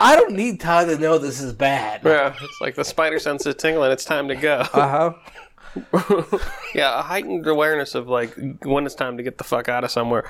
[0.00, 2.02] I don't need time to know this is bad.
[2.04, 3.90] Yeah, it's like the spider sense is tingling.
[3.90, 4.64] It's time to go.
[4.72, 6.38] Uh huh.
[6.74, 9.90] yeah, a heightened awareness of like when it's time to get the fuck out of
[9.90, 10.28] somewhere.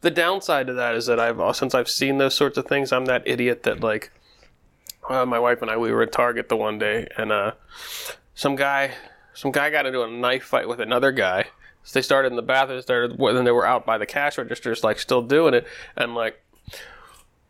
[0.00, 3.06] The downside to that is that I've since I've seen those sorts of things, I'm
[3.06, 4.10] that idiot that like
[5.08, 7.52] uh, my wife and I we were at Target the one day and uh,
[8.34, 8.92] some guy
[9.34, 11.46] some guy got into a knife fight with another guy.
[11.82, 14.84] So they started in the bathroom, started then they were out by the cash registers,
[14.84, 16.42] like still doing it, and like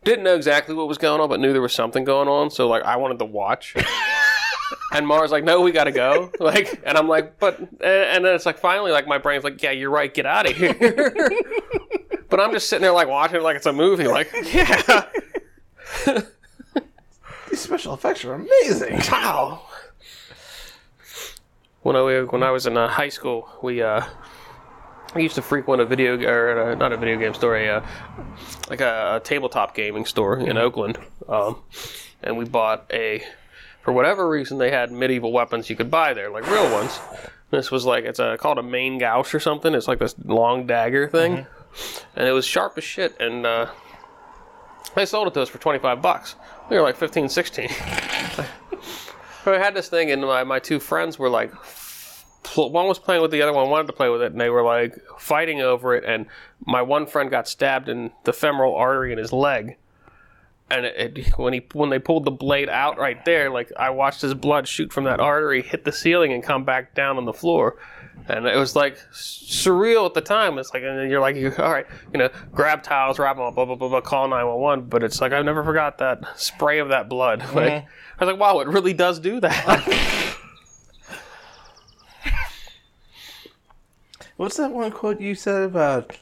[0.04, 2.50] didn't know exactly what was going on, but knew there was something going on.
[2.50, 3.74] So like I wanted to watch.
[4.92, 6.30] And Mara's like, no, we gotta go.
[6.40, 9.62] Like, and I'm like, but, and, and then it's like, finally, like, my brain's like,
[9.62, 10.74] yeah, you're right, get out of here.
[12.28, 14.08] but I'm just sitting there, like, watching it like it's a movie.
[14.08, 15.06] Like, yeah,
[17.50, 19.00] These special effects are amazing.
[19.12, 19.62] wow.
[21.82, 24.02] When I when I was in uh, high school, we uh,
[25.14, 27.86] I used to frequent a video or uh, not a video game store, a uh,
[28.68, 31.62] like a, a tabletop gaming store in Oakland, um,
[32.22, 33.22] and we bought a.
[33.82, 37.00] For whatever reason, they had medieval weapons you could buy there, like real ones.
[37.50, 39.74] This was like it's a, called a main gauche or something.
[39.74, 41.46] It's like this long dagger thing,
[42.14, 43.18] and it was sharp as shit.
[43.18, 43.70] And uh,
[44.94, 46.36] they sold it to us for twenty five bucks.
[46.70, 47.68] We were like 15, 16.
[49.46, 51.52] I had this thing, and my, my two friends were like,
[52.56, 54.62] one was playing with the other one, wanted to play with it, and they were
[54.62, 56.04] like fighting over it.
[56.04, 56.26] And
[56.64, 59.76] my one friend got stabbed in the femoral artery in his leg.
[60.70, 63.90] And it, it, when he when they pulled the blade out right there, like I
[63.90, 67.24] watched his blood shoot from that artery, hit the ceiling, and come back down on
[67.24, 67.76] the floor.
[68.28, 70.58] And it was like surreal at the time.
[70.58, 73.54] It's like, and then you're like, all right, you know, grab towels, wrap them up,
[73.56, 74.80] blah blah blah, blah call nine one one.
[74.82, 77.44] But it's like I never forgot that spray of that blood.
[77.54, 77.86] Like mm-hmm.
[78.20, 80.28] I was like, wow, it really does do that.
[84.40, 86.16] What's that one quote you said about?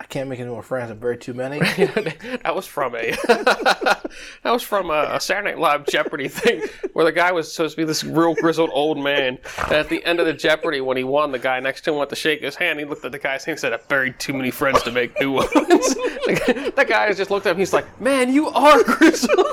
[0.00, 0.90] I can't make any more friends.
[0.90, 1.60] I've buried too many.
[1.60, 4.10] that was from a that
[4.46, 7.84] was from a, Saturday Night Live Jeopardy thing where the guy was supposed to be
[7.84, 9.38] this real grizzled old man.
[9.58, 11.98] And at the end of the Jeopardy, when he won, the guy next to him
[11.98, 12.80] went to shake his hand.
[12.80, 15.12] He looked at the guy's hand and said, "I buried too many friends to make
[15.20, 17.58] new ones." guy- that guy just looked at him.
[17.58, 19.46] He's like, "Man, you are grizzled."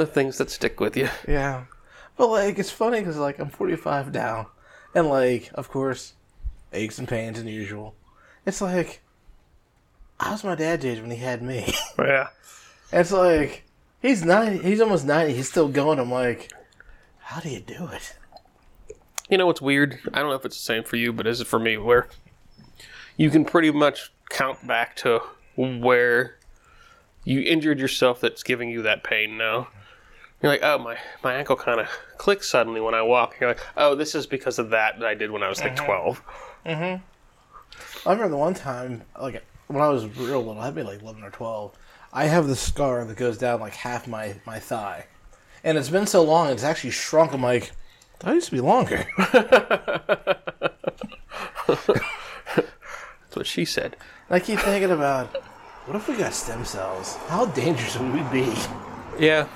[0.00, 1.08] The things that stick with you.
[1.28, 1.64] yeah,
[2.16, 4.50] but like it's funny because like I'm 45 now,
[4.94, 6.14] and like of course,
[6.72, 7.94] aches and pains and usual.
[8.46, 9.02] It's like,
[10.18, 11.72] I was my dad's age when he had me.
[11.98, 12.28] Yeah.
[12.92, 13.64] it's like
[14.00, 14.66] he's 90.
[14.66, 15.34] He's almost 90.
[15.34, 15.98] He's still going.
[15.98, 16.50] I'm like,
[17.18, 18.16] how do you do it?
[19.28, 20.00] You know what's weird?
[20.14, 21.76] I don't know if it's the same for you, but is it for me?
[21.76, 22.08] Where
[23.18, 25.20] you can pretty much count back to
[25.56, 26.36] where
[27.24, 29.68] you injured yourself that's giving you that pain now.
[30.42, 33.36] You're like, oh my my ankle kind of clicks suddenly when I walk.
[33.40, 35.76] You're like, oh, this is because of that that I did when I was like
[35.76, 36.22] twelve.
[36.64, 38.08] Mm-hmm.
[38.08, 41.22] I remember the one time, like when I was real little, I'd be like eleven
[41.22, 41.76] or twelve.
[42.12, 45.06] I have this scar that goes down like half my my thigh,
[45.62, 47.32] and it's been so long it's actually shrunk.
[47.32, 47.72] I'm like,
[48.20, 49.06] that used to be longer.
[51.66, 53.96] That's what she said.
[54.28, 55.28] And I keep thinking about,
[55.86, 57.16] what if we got stem cells?
[57.28, 58.52] How dangerous would we be?
[59.18, 59.46] Yeah.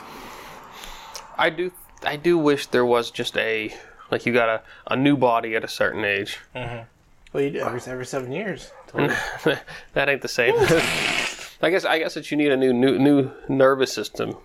[1.36, 1.72] I do
[2.04, 3.74] I do wish there was just a
[4.10, 6.38] like you got a, a new body at a certain age.
[6.54, 6.84] Mm-hmm.
[7.32, 8.70] Well, you do every every seven years.
[8.94, 10.54] that ain't the same.
[11.62, 14.36] I guess I guess that you need a new new new nervous system.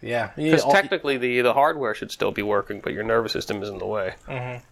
[0.00, 3.62] Yeah, Because all- technically the the hardware should still be working, but your nervous system
[3.62, 4.14] is in the way.
[4.26, 4.64] Mm-hmm.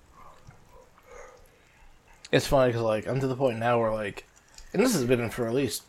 [2.33, 4.26] It's funny because like I'm to the point now where like,
[4.72, 5.85] and this has been for at least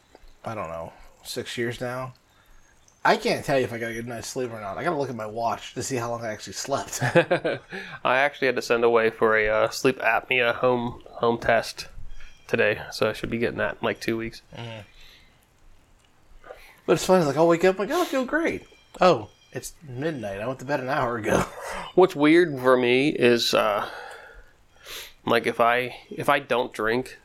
[0.45, 2.13] I don't know six years now.
[3.03, 4.77] I can't tell you if I got a good night's sleep or not.
[4.77, 6.99] I gotta look at my watch to see how long I actually slept.
[7.03, 11.87] I actually had to send away for a uh, sleep apnea home home test
[12.47, 14.43] today, so I should be getting that in like two weeks.
[16.85, 18.67] but it's funny, like I'll wake up like oh I feel great.
[18.99, 20.39] Oh, it's midnight.
[20.39, 21.39] I went to bed an hour ago.
[21.95, 23.89] What's weird for me is uh,
[25.25, 27.17] like if I if I don't drink.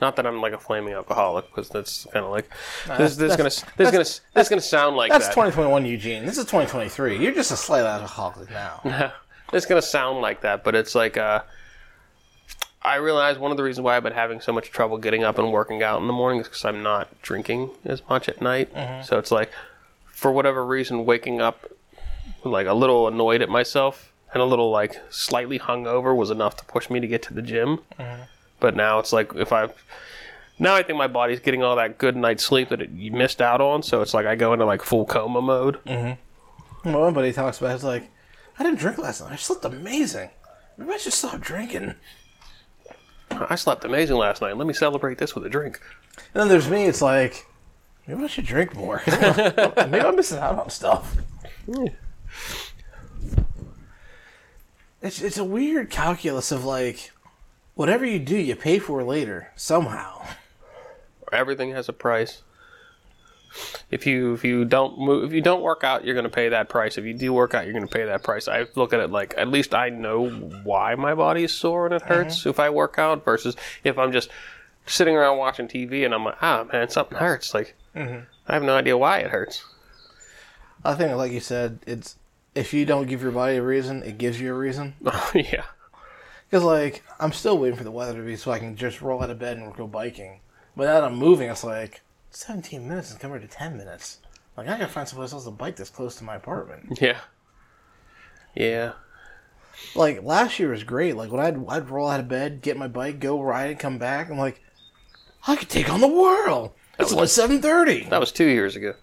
[0.00, 2.48] Not that I'm like a flaming alcoholic, because that's kind of like
[2.98, 3.16] this.
[3.16, 5.34] This is gonna this is gonna this is gonna sound like That's that.
[5.34, 6.26] 2021 Eugene.
[6.26, 7.18] This is 2023.
[7.18, 9.12] You're just a slight alcoholic now.
[9.52, 11.42] it's gonna sound like that, but it's like uh,
[12.82, 15.38] I realize one of the reasons why I've been having so much trouble getting up
[15.38, 18.70] and working out in the morning is because I'm not drinking as much at night.
[19.04, 19.50] So it's like,
[20.06, 21.64] for whatever reason, waking up
[22.44, 26.64] like a little annoyed at myself and a little like slightly hungover was enough to
[26.66, 27.80] push me to get to the gym.
[28.60, 29.68] But now it's like if I
[30.58, 33.42] now I think my body's getting all that good night's sleep that it, you missed
[33.42, 33.82] out on.
[33.82, 35.82] So it's like I go into like full coma mode.
[35.84, 36.90] Mm-hmm.
[36.90, 38.10] Well, one buddy talks about it, it's like,
[38.58, 39.32] I didn't drink last night.
[39.32, 40.30] I slept amazing.
[40.76, 41.94] Maybe I should stop drinking.
[43.30, 44.56] I slept amazing last night.
[44.56, 45.80] Let me celebrate this with a drink.
[46.32, 46.84] And then there's me.
[46.84, 47.46] It's like,
[48.06, 49.02] maybe I should drink more.
[49.06, 51.16] maybe I'm missing out on stuff.
[55.02, 57.10] It's it's a weird calculus of like,
[57.76, 60.26] whatever you do, you pay for later somehow.
[61.32, 62.42] Everything has a price.
[63.90, 66.48] If you if you don't move if you don't work out, you're going to pay
[66.48, 66.98] that price.
[66.98, 68.48] If you do work out, you're going to pay that price.
[68.48, 71.94] I look at it like at least I know why my body is sore and
[71.94, 74.28] it hurts if I work out versus if I'm just
[74.84, 77.54] sitting around watching TV and I'm like, ah man, something hurts.
[77.54, 79.64] Like I have no idea why it hurts.
[80.84, 82.16] I think, like you said, it's
[82.54, 84.94] if you don't give your body a reason, it gives you a reason.
[85.34, 85.64] yeah.
[86.48, 89.22] Because like I'm still waiting for the weather to be so I can just roll
[89.22, 90.40] out of bed and go biking.
[90.76, 94.18] But now that I'm moving, it's like 17 minutes is compared to 10 minutes.
[94.56, 96.98] Like I gotta find someplace else to bike that's close to my apartment.
[97.00, 97.18] Yeah.
[98.54, 98.92] Yeah.
[99.94, 101.16] Like last year was great.
[101.16, 103.98] Like when I'd I'd roll out of bed, get my bike, go ride, and come
[103.98, 104.30] back.
[104.30, 104.62] I'm like,
[105.46, 106.72] I could take on the world.
[106.98, 108.08] It's only 7:30.
[108.08, 108.94] That was 2 years ago.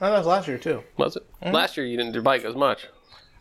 [0.00, 0.82] No, that was last year too.
[0.96, 1.24] Was it?
[1.42, 1.54] Mm-hmm.
[1.54, 2.88] Last year you didn't do bike as much.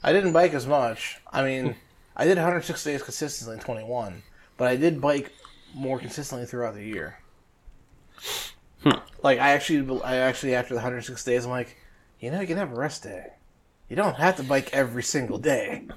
[0.04, 1.18] I didn't bike as much.
[1.32, 1.76] I mean,
[2.16, 4.24] I did 106 days consistently in 21,
[4.58, 5.32] but I did bike
[5.74, 7.20] more consistently throughout the year.
[8.84, 9.00] Hmm.
[9.24, 11.78] Like I actually, I actually after the 106 days, I'm like,
[12.20, 13.34] you know, you can have a rest day.
[13.90, 15.88] You don't have to bike every single day.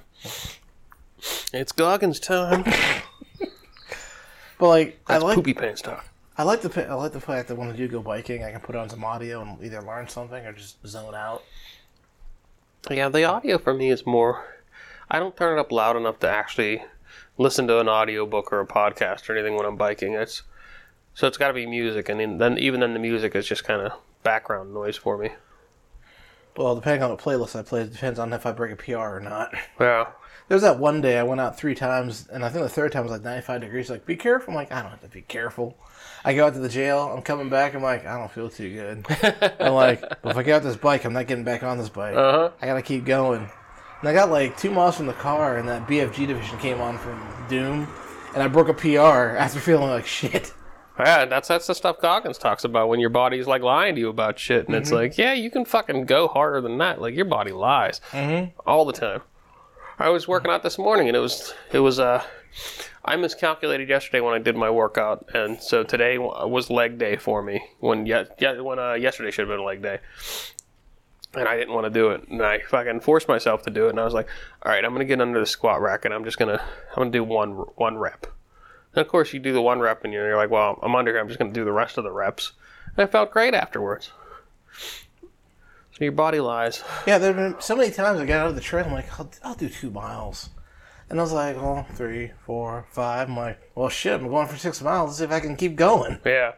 [1.53, 2.65] It's Goggins time.
[4.59, 6.09] But like, I like, poopy pants talk.
[6.37, 8.61] I like the, I like the fact that when I do go biking, I can
[8.61, 11.43] put on some audio and either learn something or just zone out.
[12.91, 14.45] Yeah, the audio for me is more.
[15.11, 16.83] I don't turn it up loud enough to actually
[17.39, 20.15] listen to an audiobook or a podcast or anything when I'm biking.
[20.15, 20.43] It's
[21.15, 23.81] so it's got to be music, and then- even then the music is just kind
[23.81, 25.31] of background noise for me.
[26.57, 28.99] Well, depending on the playlist I play, it depends on if I break a PR
[29.17, 29.53] or not.
[29.81, 30.07] Yeah,
[30.49, 33.03] There's that one day I went out three times, and I think the third time
[33.03, 33.91] was like 95 degrees.
[33.91, 34.53] Like, be careful.
[34.53, 35.77] I'm like, I don't have to be careful.
[36.25, 37.13] I go out to the jail.
[37.15, 37.75] I'm coming back.
[37.75, 39.07] I'm like, I don't feel too good.
[39.61, 41.89] I'm like, but if I get out this bike, I'm not getting back on this
[41.89, 42.15] bike.
[42.17, 42.51] Uh-huh.
[42.63, 43.51] I gotta keep going.
[44.05, 46.99] And I got like two miles from the car, and that BFG division came on
[46.99, 47.89] from Doom,
[48.35, 48.99] and I broke a PR
[49.39, 50.53] after feeling like shit.
[50.99, 51.25] yeah.
[51.25, 54.39] That's that's the stuff Goggins talks about when your body's like lying to you about
[54.39, 57.01] shit, and it's like, yeah, you can fucking go harder than that.
[57.01, 58.03] Like your body lies
[58.67, 59.23] all the time.
[59.99, 62.23] I was working out this morning, and it was it was uh.
[63.07, 67.43] I miscalculated yesterday when I did my workout, and so today was leg day for
[67.43, 67.63] me.
[67.81, 69.99] When ye- ye- when uh, yesterday should have been leg day,
[71.37, 73.91] and I didn't want to do it, and I fucking forced myself to do it.
[73.91, 74.29] And I was like,
[74.63, 76.61] "All right, I'm gonna get under the squat rack, and I'm just gonna
[76.91, 78.27] I'm gonna do one one rep."
[78.95, 81.21] And of course, you do the one rep, and you're like, "Well, I'm under here.
[81.21, 82.53] I'm just going to do the rest of the reps."
[82.97, 84.13] And I felt great afterwards.
[85.95, 86.83] So your body lies.
[87.07, 88.85] Yeah, there have been so many times I got out of the trail.
[88.85, 90.51] I'm like, I'll, I'll do two miles.
[91.09, 93.29] And I was like, well, three, four, five.
[93.29, 95.11] I'm like, well, shit, I'm going for six miles.
[95.11, 96.19] Let's see if I can keep going.
[96.25, 96.53] Yeah.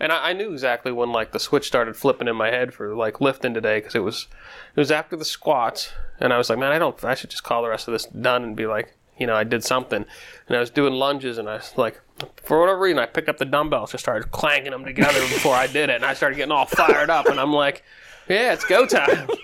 [0.00, 2.96] And I, I knew exactly when like the switch started flipping in my head for
[2.96, 4.26] like lifting today because it was
[4.74, 5.92] it was after the squats.
[6.18, 8.06] And I was like man I don't I should just call the rest of this
[8.06, 10.06] done and be like you know I did something.
[10.48, 12.00] And I was doing lunges and I was like
[12.42, 15.66] for whatever reason I picked up the dumbbells just started clanking them together before I
[15.66, 15.96] did it.
[15.96, 17.84] And I started getting all fired up and I'm like
[18.28, 19.28] yeah it's go time.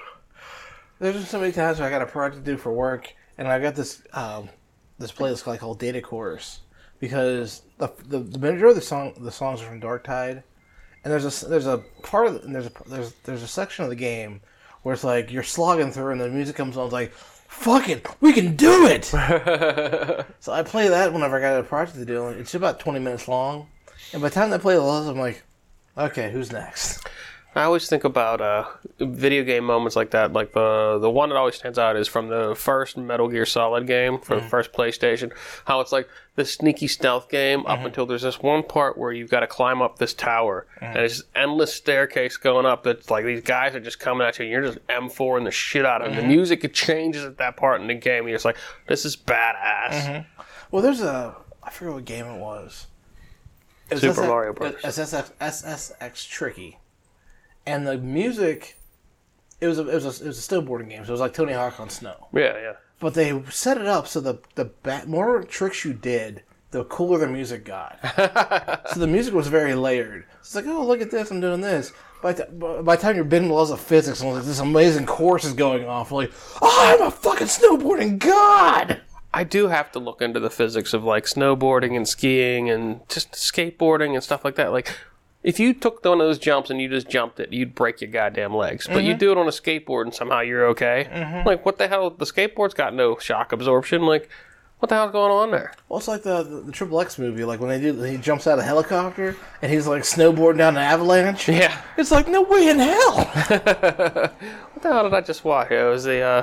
[0.98, 3.46] There's been so many times where I got a project to do for work, and
[3.46, 4.48] I got this um,
[4.98, 6.60] this playlist called, called Data Course
[7.00, 10.42] because the, the the majority of the song the songs are from Dark Tide,
[11.04, 13.84] and there's a there's a part of the, and there's a there's there's a section
[13.84, 14.40] of the game
[14.82, 18.06] where it's like you're slogging through and the music comes on, it's like fuck it,
[18.20, 19.04] we can do it.
[20.40, 22.26] so I play that whenever I got a project to do.
[22.26, 23.68] and It's about 20 minutes long,
[24.12, 25.42] and by the time I play the last, I'm like,
[25.96, 27.06] okay, who's next?
[27.56, 28.66] I always think about uh,
[29.00, 30.34] video game moments like that.
[30.34, 33.86] Like the the one that always stands out is from the first Metal Gear Solid
[33.86, 34.48] game for the mm.
[34.50, 35.32] first PlayStation.
[35.64, 37.86] How it's like this sneaky stealth game up mm-hmm.
[37.86, 40.88] until there's this one part where you've got to climb up this tower mm.
[40.88, 42.82] and it's this endless staircase going up.
[42.82, 44.44] That's like these guys are just coming at you.
[44.44, 46.16] and You're just M4 and the shit out of them.
[46.16, 46.30] The mm-hmm.
[46.32, 48.20] music it changes at that part in the game.
[48.20, 49.92] And you're just like, this is badass.
[49.92, 50.42] Mm-hmm.
[50.70, 52.86] Well, there's a I forget what game it was.
[53.88, 54.80] It was Super SSX Mario Brothers.
[54.84, 56.78] It's SSX, SSX Tricky,
[57.66, 58.78] and the music.
[59.60, 61.32] It was a, it was a, it was a snowboarding game, so it was like
[61.32, 62.28] Tony Hawk on snow.
[62.34, 62.72] Yeah, yeah.
[63.00, 64.70] But they set it up so the the
[65.06, 67.98] more tricks you did, the cooler the music got.
[68.92, 70.24] so the music was very layered.
[70.40, 71.92] It's like, oh, look at this, I'm doing this.
[72.22, 72.46] By, the
[72.82, 75.86] by the time you're bending laws of physics, and like this amazing course is going
[75.86, 79.02] off, like, oh, I'm a fucking snowboarding god.
[79.34, 83.32] I do have to look into the physics of like snowboarding and skiing and just
[83.32, 84.72] skateboarding and stuff like that.
[84.72, 84.96] Like,
[85.46, 88.10] if you took one of those jumps and you just jumped it, you'd break your
[88.10, 88.88] goddamn legs.
[88.88, 91.42] But you do it on a skateboard and somehow you're okay.
[91.46, 92.10] Like, what the hell?
[92.10, 94.02] The skateboard's got no shock absorption.
[94.02, 94.28] Like,
[94.80, 95.72] what the hell's going on there?
[95.88, 98.54] Well, it's like the the Triple X movie, like when they do, he jumps out
[98.54, 101.48] of a helicopter and he's like snowboarding down an avalanche.
[101.56, 101.80] Yeah.
[101.96, 103.14] It's like no way in hell.
[104.74, 105.70] What the hell did I just watch?
[105.70, 106.42] It was the uh,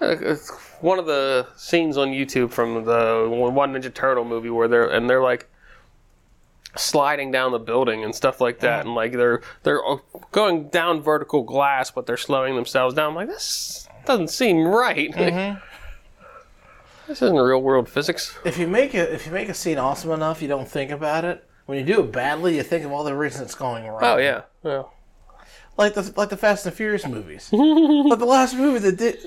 [0.00, 0.50] uh, it's
[0.80, 5.08] one of the scenes on YouTube from the One Ninja Turtle movie where they're and
[5.08, 5.48] they're like
[6.76, 9.80] sliding down the building and stuff like that, and like they're they're
[10.32, 13.10] going down vertical glass, but they're slowing themselves down.
[13.10, 15.10] I'm like this doesn't seem right.
[15.10, 15.60] Like, mm-hmm.
[17.06, 18.36] this isn't real world physics.
[18.44, 21.24] if you make it, if you make a scene awesome enough, you don't think about
[21.24, 21.46] it.
[21.66, 24.00] When you do it badly, you think of all the reasons it's going wrong.
[24.02, 24.82] Oh yeah, yeah.
[25.78, 27.48] like the like the Fast and Furious movies.
[27.52, 29.18] like the last movie that did.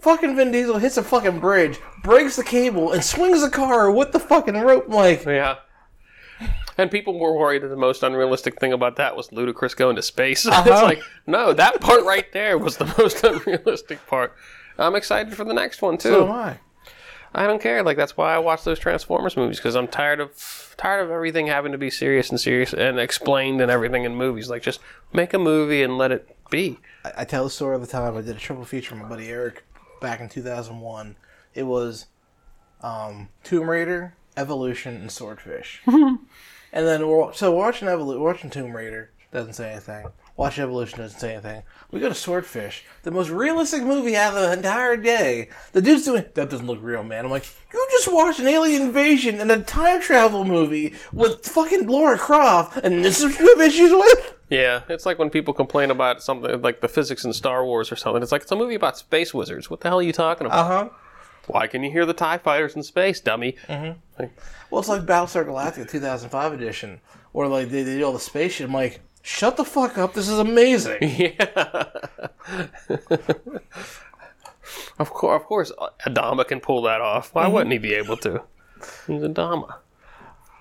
[0.00, 4.12] Fucking Vin Diesel hits a fucking bridge, breaks the cable, and swings the car with
[4.12, 4.88] the fucking rope.
[4.88, 5.56] Like, Yeah.
[6.78, 10.02] And people were worried that the most unrealistic thing about that was Ludacris going to
[10.02, 10.46] space.
[10.50, 14.34] it's like, no, that part right there was the most unrealistic part.
[14.78, 16.10] I'm excited for the next one too.
[16.10, 16.58] so am I.
[17.34, 17.82] I don't care.
[17.82, 21.48] Like that's why I watch those Transformers movies because I'm tired of tired of everything
[21.48, 24.48] having to be serious and serious and explained and everything in movies.
[24.48, 24.80] Like just
[25.12, 26.78] make a movie and let it be.
[27.04, 28.16] I, I tell the story all the time.
[28.16, 29.64] I did a triple feature with my buddy Eric
[30.00, 31.16] back in 2001.
[31.54, 32.06] It was
[32.82, 35.82] um, Tomb Raider, Evolution, and Swordfish.
[36.72, 40.06] and then we're so watching Evolu- watching Tomb Raider doesn't say anything.
[40.36, 41.64] Watch Evolution doesn't say anything.
[41.90, 45.48] We go to Swordfish, the most realistic movie out of the entire day.
[45.72, 47.24] The dude's doing that doesn't look real, man.
[47.24, 51.88] I'm like, you just watched an alien invasion and a time travel movie with fucking
[51.88, 54.34] Laura Croft, and this is what you have issues with.
[54.48, 57.96] Yeah, it's like when people complain about something like the physics in Star Wars or
[57.96, 58.22] something.
[58.22, 59.68] It's like it's a movie about space wizards.
[59.68, 60.66] What the hell are you talking about?
[60.66, 60.88] huh.
[61.48, 63.56] Why can you hear the Tie Fighters in space, dummy?
[63.68, 63.98] Mm-hmm.
[64.18, 64.38] Like,
[64.70, 67.00] Well, it's like Battlestar Galactica 2005 edition,
[67.32, 68.66] where like they, they did all the space shit.
[68.66, 70.14] I'm like, shut the fuck up.
[70.14, 70.98] This is amazing.
[71.02, 71.84] yeah.
[74.98, 75.72] of course, of course,
[76.06, 77.34] Adama can pull that off.
[77.34, 77.54] Why mm-hmm.
[77.54, 78.42] wouldn't he be able to?
[79.06, 79.76] He's Adama.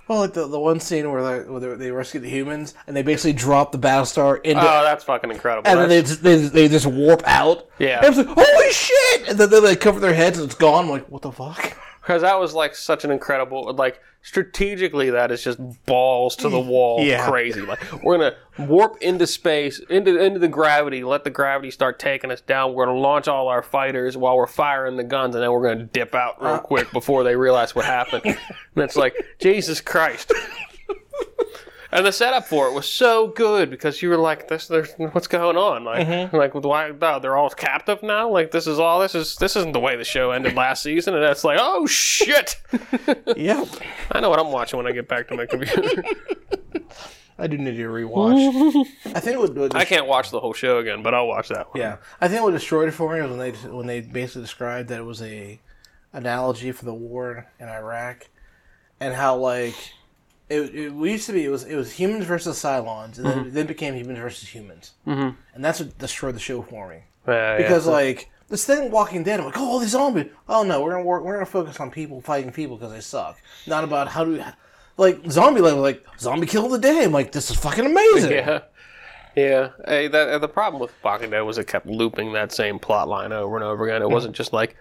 [0.07, 3.01] Well, like the, the one scene where, they, where they, rescue the humans and they
[3.01, 4.61] basically drop the Battlestar into.
[4.61, 5.69] Oh, that's fucking incredible.
[5.69, 7.67] and then they just, they, they just warp out.
[7.79, 7.97] Yeah.
[7.97, 9.29] And it's like, holy shit!
[9.29, 10.85] And then they cover their heads and it's gone.
[10.85, 11.77] I'm like, what the fuck?
[12.07, 16.57] Because that was like such an incredible, like strategically, that is just balls to the
[16.57, 17.27] wall, Yeah.
[17.29, 17.59] crazy.
[17.59, 18.35] Like we're gonna
[18.65, 22.73] warp into space, into into the gravity, let the gravity start taking us down.
[22.73, 25.83] We're gonna launch all our fighters while we're firing the guns, and then we're gonna
[25.83, 26.59] dip out real uh.
[26.59, 28.23] quick before they realize what happened.
[28.25, 28.37] and
[28.75, 30.31] it's like Jesus Christ.
[31.91, 35.27] And the setup for it was so good because you were like, "This, there's what's
[35.27, 35.83] going on?
[35.85, 36.35] Like, Mm-hmm.
[36.35, 36.91] like why?
[36.91, 38.29] No, they're all captive now.
[38.29, 38.99] Like, this is all.
[38.99, 41.85] This is this isn't the way the show ended last season." And it's like, "Oh
[41.87, 42.57] shit!"
[43.37, 43.67] Yep.
[44.11, 46.03] I know what I'm watching when I get back to my computer.
[47.39, 48.85] I do need to rewatch.
[49.13, 51.67] I think what, what I can't watch the whole show again, but I'll watch that
[51.73, 51.79] one.
[51.79, 54.89] Yeah, I think what destroyed it for me was when they when they basically described
[54.89, 55.61] that it was a
[56.13, 58.27] analogy for the war in Iraq,
[58.99, 59.75] and how like
[60.49, 63.53] it, it we used to be it was it was humans versus Cylons, and then,
[63.53, 65.35] then it became humans versus humans, mm-hmm.
[65.53, 67.91] and that's what destroyed the show for me Yeah, because yeah.
[67.93, 70.27] like this thing Walking Dead, I'm like, oh, all these zombies.
[70.47, 73.37] Oh no, we're gonna work, we're gonna focus on people fighting people because they suck,
[73.65, 74.43] not about how do we.
[74.99, 77.03] Like zombie level, like zombie kill the day.
[77.03, 78.31] I'm like, this is fucking amazing.
[78.31, 78.61] Yeah.
[79.35, 79.69] Yeah.
[79.85, 83.31] Hey, that, the problem with Walking Dead was it kept looping that same plot line
[83.31, 84.01] over and over again.
[84.01, 84.75] It wasn't just like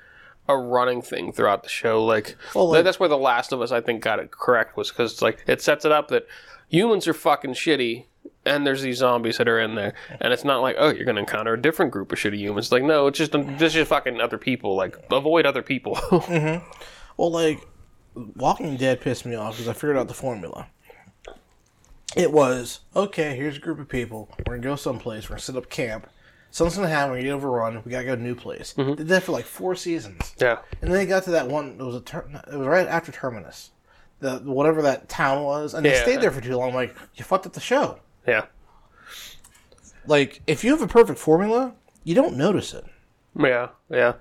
[0.48, 2.04] a running thing throughout the show.
[2.04, 4.90] Like, Well, like- that's where The Last of Us, I think, got it correct, was
[4.90, 6.26] because like it sets it up that
[6.68, 8.06] humans are fucking shitty.
[8.44, 11.18] And there's these zombies that are in there, and it's not like, oh, you're gonna
[11.18, 12.70] encounter a different group of shitty humans.
[12.70, 14.76] Like, no, it's just this is fucking other people.
[14.76, 15.96] Like, avoid other people.
[16.10, 16.64] Mm-hmm.
[17.16, 17.60] Well, like,
[18.14, 20.68] Walking Dead pissed me off because I figured out the formula.
[22.16, 23.36] It was okay.
[23.36, 24.28] Here's a group of people.
[24.46, 25.24] We're gonna go someplace.
[25.24, 26.06] We're gonna set up camp.
[26.56, 27.12] Something's gonna happen.
[27.14, 27.82] We get overrun.
[27.84, 28.72] We gotta go to a new place.
[28.78, 28.94] Mm-hmm.
[28.94, 31.76] Did that for like four seasons, yeah, and then they got to that one.
[31.78, 33.72] It was a ter- it was right after Terminus,
[34.20, 36.00] the whatever that town was, and they Yeah.
[36.00, 36.70] stayed there for too long.
[36.70, 37.98] I'm like, you fucked up the show.
[38.26, 38.46] yeah,
[40.06, 42.86] Like, if you have a perfect formula, you don't notice it.
[43.38, 44.14] Yeah, yeah.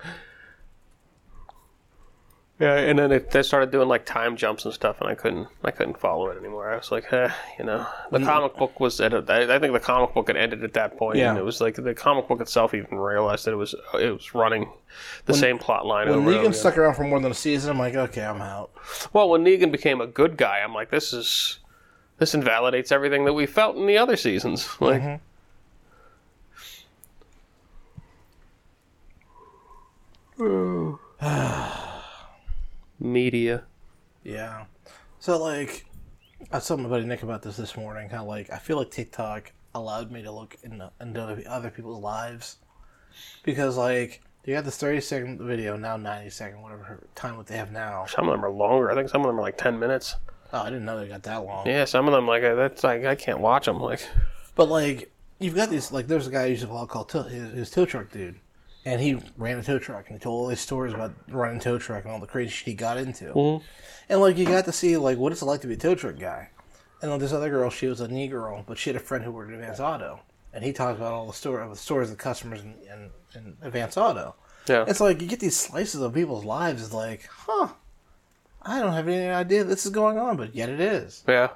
[2.57, 5.49] Yeah, and then it, they started doing like time jumps and stuff, and I couldn't,
[5.65, 6.71] I couldn't follow it anymore.
[6.71, 7.29] I was like, eh,
[7.59, 10.63] you know, the comic book was at, a, I think the comic book had ended
[10.63, 11.31] at that point, Yeah.
[11.31, 14.33] and it was like the comic book itself even realized that it was, it was
[14.33, 14.69] running
[15.25, 16.53] the same plot line When over and over Negan again.
[16.53, 18.71] stuck around for more than a season, I'm like, okay, I'm out.
[19.11, 21.59] Well, when Negan became a good guy, I'm like, this is,
[22.19, 24.69] this invalidates everything that we felt in the other seasons.
[24.79, 25.19] Like,
[33.15, 33.63] media.
[34.23, 34.65] Yeah.
[35.19, 35.85] So like,
[36.51, 38.09] I was telling my buddy Nick about this this morning.
[38.09, 42.57] How like I feel like TikTok allowed me to look into, into other- people's lives
[43.43, 47.57] because like you got this thirty second video now ninety second whatever time what they
[47.57, 48.05] have now.
[48.05, 48.91] Some of them are longer.
[48.91, 50.15] I think some of them are like ten minutes.
[50.53, 51.65] Oh, I didn't know they got that long.
[51.65, 53.79] Yeah, some of them like uh, that's like I can't watch them.
[53.79, 54.07] Like,
[54.55, 57.53] But like you've got these like there's a guy who used to vlog called his,
[57.53, 58.39] his tow truck dude,
[58.85, 61.77] and he ran a tow truck and he told all these stories about running tow
[61.77, 63.25] truck and all the crazy shit he got into.
[63.25, 63.65] Mm-hmm.
[64.09, 66.17] And like you got to see like what it's like to be a tow truck
[66.19, 66.49] guy.
[67.01, 69.23] And then this other girl, she was a knee girl, but she had a friend
[69.23, 70.21] who worked at Advance Auto,
[70.53, 73.57] and he talked about all the story of the stories of customers in, in, in
[73.61, 74.35] Advance Auto.
[74.67, 76.81] yeah, It's like you get these slices of people's lives.
[76.83, 77.67] It's like, huh,
[78.61, 81.23] I don't have any idea this is going on, but yet it is.
[81.27, 81.49] yeah.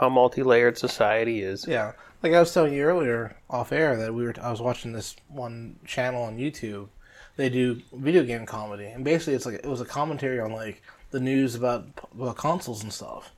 [0.00, 1.66] How multi-layered society is.
[1.68, 1.92] Yeah,
[2.22, 4.34] like I was telling you earlier off air that we were.
[4.40, 6.88] I was watching this one channel on YouTube.
[7.36, 10.82] They do video game comedy, and basically it's like it was a commentary on like
[11.10, 13.32] the news about, about consoles and stuff.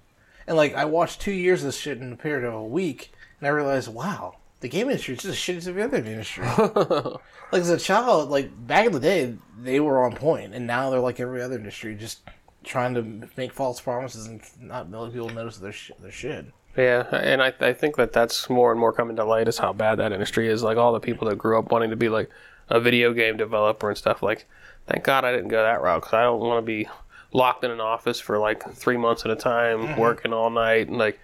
[0.47, 3.13] And like I watched two years of this shit in a period of a week,
[3.41, 6.45] and I realized, wow, the game industry is just as shitty as every other industry.
[7.53, 10.91] like as a child, like back in the day, they were on point, and now
[10.91, 12.21] they're like every other industry, just
[12.65, 16.47] trying to make false promises and not letting people notice their sh- their shit.
[16.77, 19.73] Yeah, and I, I think that that's more and more coming to light is how
[19.73, 20.63] bad that industry is.
[20.63, 22.31] Like all the people that grew up wanting to be like
[22.69, 24.23] a video game developer and stuff.
[24.23, 24.47] Like,
[24.87, 26.89] thank God I didn't go that route because I don't want to be
[27.33, 30.01] locked in an office for like three months at a time, mm-hmm.
[30.01, 31.21] working all night, and like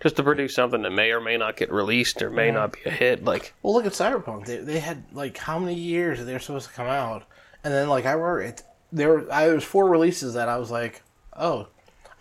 [0.00, 2.56] just to produce something that may or may not get released or may mm-hmm.
[2.56, 3.24] not be a hit.
[3.24, 4.46] Like, Well, look at Cyberpunk.
[4.46, 7.24] They, they had like how many years they were supposed to come out,
[7.62, 8.62] and then like I remember it.
[8.90, 11.02] There I, there was four releases that I was like,
[11.36, 11.68] oh,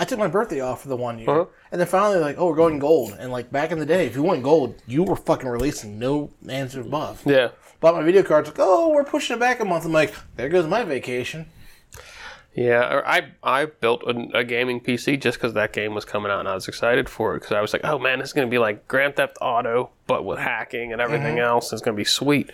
[0.01, 1.45] I took my birthday off for the one year, Uh-huh.
[1.71, 3.15] and then finally like, oh, we're going gold.
[3.19, 6.31] And like back in the day, if you went gold, you were fucking releasing no
[6.49, 7.21] answer above.
[7.25, 7.49] yeah,
[7.79, 9.85] Bought my video cards like, oh, we're pushing it back a month.
[9.85, 11.45] I'm like, there goes my vacation.
[12.53, 16.39] Yeah, I I built a, a gaming PC just because that game was coming out
[16.41, 18.47] and I was excited for it because I was like, oh man, this is gonna
[18.47, 21.71] be like Grand Theft Auto but with hacking and everything else.
[21.71, 22.51] It's gonna be sweet.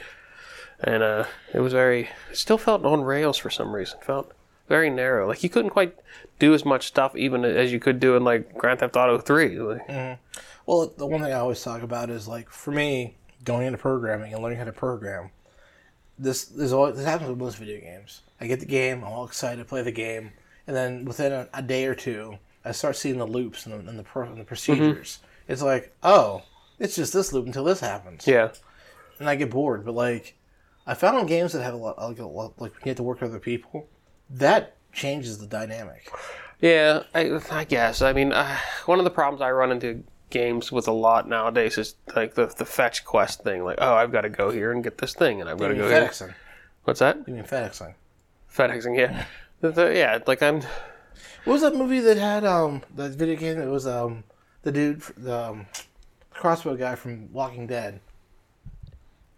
[0.81, 3.97] And uh, it was very, it still felt on rails for some reason.
[4.03, 4.31] Felt
[4.67, 5.27] very narrow.
[5.27, 5.95] Like you couldn't quite
[6.39, 9.59] do as much stuff even as you could do in like Grand Theft Auto Three.
[9.59, 10.21] Like, mm-hmm.
[10.65, 14.33] Well, the one thing I always talk about is like for me going into programming
[14.33, 15.31] and learning how to program.
[16.19, 18.21] This this always this happens with most video games.
[18.41, 20.31] I get the game, I'm all excited to play the game,
[20.67, 23.89] and then within a, a day or two, I start seeing the loops and the
[23.89, 24.47] and the, pro, and the mm-hmm.
[24.47, 25.19] procedures.
[25.47, 26.43] It's like, oh,
[26.79, 28.49] it's just this loop until this happens, yeah,
[29.19, 29.85] and I get bored.
[29.85, 30.35] But like,
[30.85, 33.03] I found in games that have a lot like a lot, like you have to
[33.03, 33.87] work with other people,
[34.29, 36.11] that changes the dynamic.
[36.61, 38.01] Yeah, I, I guess.
[38.01, 41.77] I mean, uh, one of the problems I run into games with a lot nowadays
[41.77, 43.63] is like the the fetch quest thing.
[43.63, 45.75] Like, oh, I've got to go here and get this thing, and I've got to
[45.75, 46.35] go mean here.
[46.83, 47.17] What's that?
[47.27, 47.93] You mean FedExing.
[48.53, 49.25] FedExing, yeah.
[49.59, 50.61] The- the- yeah, like I'm.
[51.43, 53.59] What was that movie that had um that video game?
[53.59, 54.23] It was um
[54.61, 55.65] the dude, the um,
[56.31, 57.99] crossbow guy from Walking Dead.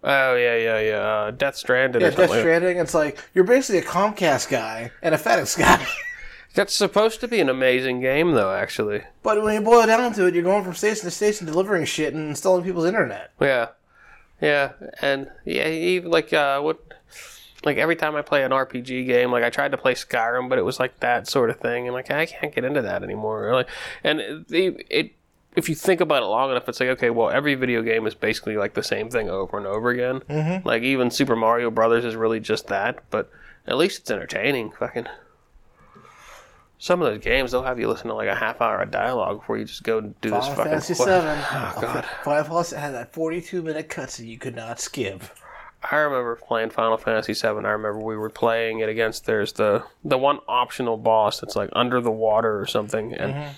[0.04, 0.96] Oh yeah, yeah, yeah.
[0.98, 2.12] Uh, Death Stranded Yeah.
[2.12, 2.78] Death Stranding.
[2.78, 5.86] It's like you're basically a Comcast guy and a FedEx guy.
[6.56, 8.52] That's supposed to be an amazing game, though.
[8.52, 11.46] Actually, but when you boil it down to it, you're going from station to station
[11.46, 13.32] delivering shit and installing people's internet.
[13.40, 13.68] yeah,
[14.42, 14.72] yeah,
[15.02, 16.80] and yeah, even like uh, what,
[17.64, 20.58] like every time I play an RPG game, like I tried to play Skyrim, but
[20.58, 23.44] it was like that sort of thing, and like I can't get into that anymore.
[23.44, 23.66] Really,
[24.04, 25.12] and it, it
[25.60, 28.16] if you think about it long enough, it's like okay, well, every video game is
[28.16, 30.22] basically like the same thing over and over again.
[30.22, 30.68] Mm-hmm.
[30.68, 33.30] Like even Super Mario Brothers is really just that, but
[33.68, 34.72] at least it's entertaining.
[34.72, 35.06] Fucking.
[36.82, 39.42] Some of those games they'll have you listen to like a half hour of dialogue
[39.42, 41.08] before you just go and do this Final fucking Fantasy quest.
[41.08, 41.38] Seven.
[41.52, 42.06] Oh god.
[42.24, 45.24] Final Fantasy had that 42 minute cutscene you could not skip.
[45.92, 47.48] I remember playing Final Fantasy VII.
[47.48, 51.70] I remember we were playing it against there's the the one optional boss that's like
[51.74, 53.56] under the water or something, and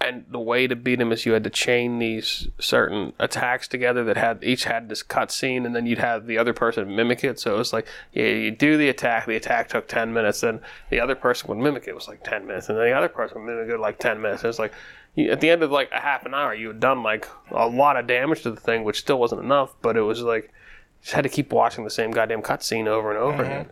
[0.00, 4.04] and the way to beat him is you had to chain these certain attacks together
[4.04, 7.40] that had each had this cutscene, and then you'd have the other person mimic it.
[7.40, 10.60] So it was like yeah, you do the attack, the attack took ten minutes, then
[10.90, 13.08] the other person would mimic it, it was like ten minutes, and then the other
[13.08, 14.44] person would mimic it like ten minutes.
[14.44, 14.72] It was like
[15.14, 17.66] you, at the end of like a half an hour, you had done like a
[17.66, 20.52] lot of damage to the thing, which still wasn't enough, but it was like
[21.00, 23.52] just had to keep watching the same goddamn cutscene over and over mm-hmm.
[23.52, 23.70] again.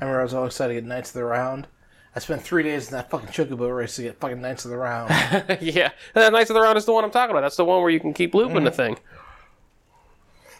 [0.00, 1.68] I remember I was all excited to get Knights of the Round.
[2.16, 4.78] I spent three days in that fucking chocobo race to get fucking Knights of the
[4.78, 5.10] Round.
[5.60, 7.42] yeah, that Knights of the Round is the one I'm talking about.
[7.42, 8.74] That's the one where you can keep looping the mm.
[8.74, 8.96] thing.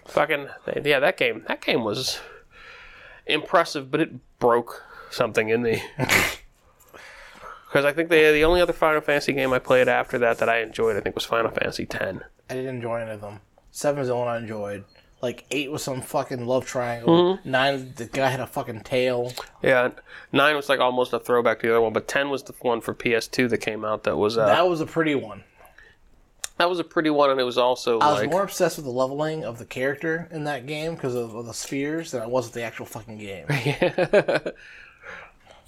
[0.06, 0.48] Fucking
[0.84, 1.44] yeah, that game.
[1.48, 2.20] That game was
[3.26, 5.82] impressive, but it broke something in me.
[7.66, 10.48] Because I think the the only other Final Fantasy game I played after that that
[10.48, 12.22] I enjoyed, I think, was Final Fantasy X.
[12.48, 13.40] I didn't enjoy any of them.
[13.70, 14.84] Seven is the one I enjoyed.
[15.22, 17.38] Like eight was some fucking love triangle.
[17.44, 19.32] Nine, the guy had a fucking tail.
[19.62, 19.90] Yeah,
[20.30, 22.80] nine was like almost a throwback to the other one, but ten was the one
[22.82, 24.04] for PS2 that came out.
[24.04, 25.42] That was uh, That was a pretty one.
[26.58, 28.84] that was a pretty one, and it was also I was like more obsessed with
[28.84, 32.26] the leveling of the character in that game because of, of the spheres than I
[32.26, 33.46] was with the actual fucking game.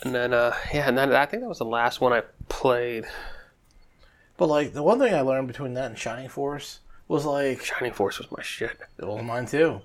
[0.04, 3.04] And then, uh, yeah, and then I think that was the last one I played.
[4.36, 6.78] but like the one thing I learned between that and Shining Force
[7.08, 8.78] was like Shining Force was my shit.
[9.00, 9.80] Well, mine too.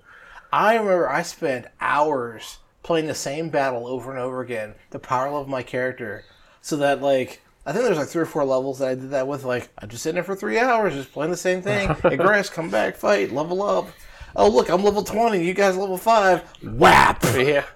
[0.51, 5.25] I remember I spent hours playing the same battle over and over again the power
[5.25, 6.25] level of my character,
[6.61, 9.27] so that like I think there's like three or four levels that I did that
[9.27, 9.45] with.
[9.45, 11.87] Like I'm just sitting there for three hours, just playing the same thing.
[11.89, 13.87] Aggress, come back, fight, level up.
[14.35, 15.45] Oh look, I'm level twenty.
[15.45, 16.41] You guys level five.
[16.61, 17.23] Whap.
[17.35, 17.63] Yeah.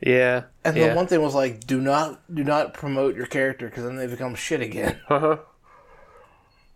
[0.00, 0.44] yeah.
[0.64, 0.88] And yeah.
[0.88, 4.06] the one thing was like, do not do not promote your character because then they
[4.08, 4.98] become shit again.
[5.08, 5.36] Uh-huh.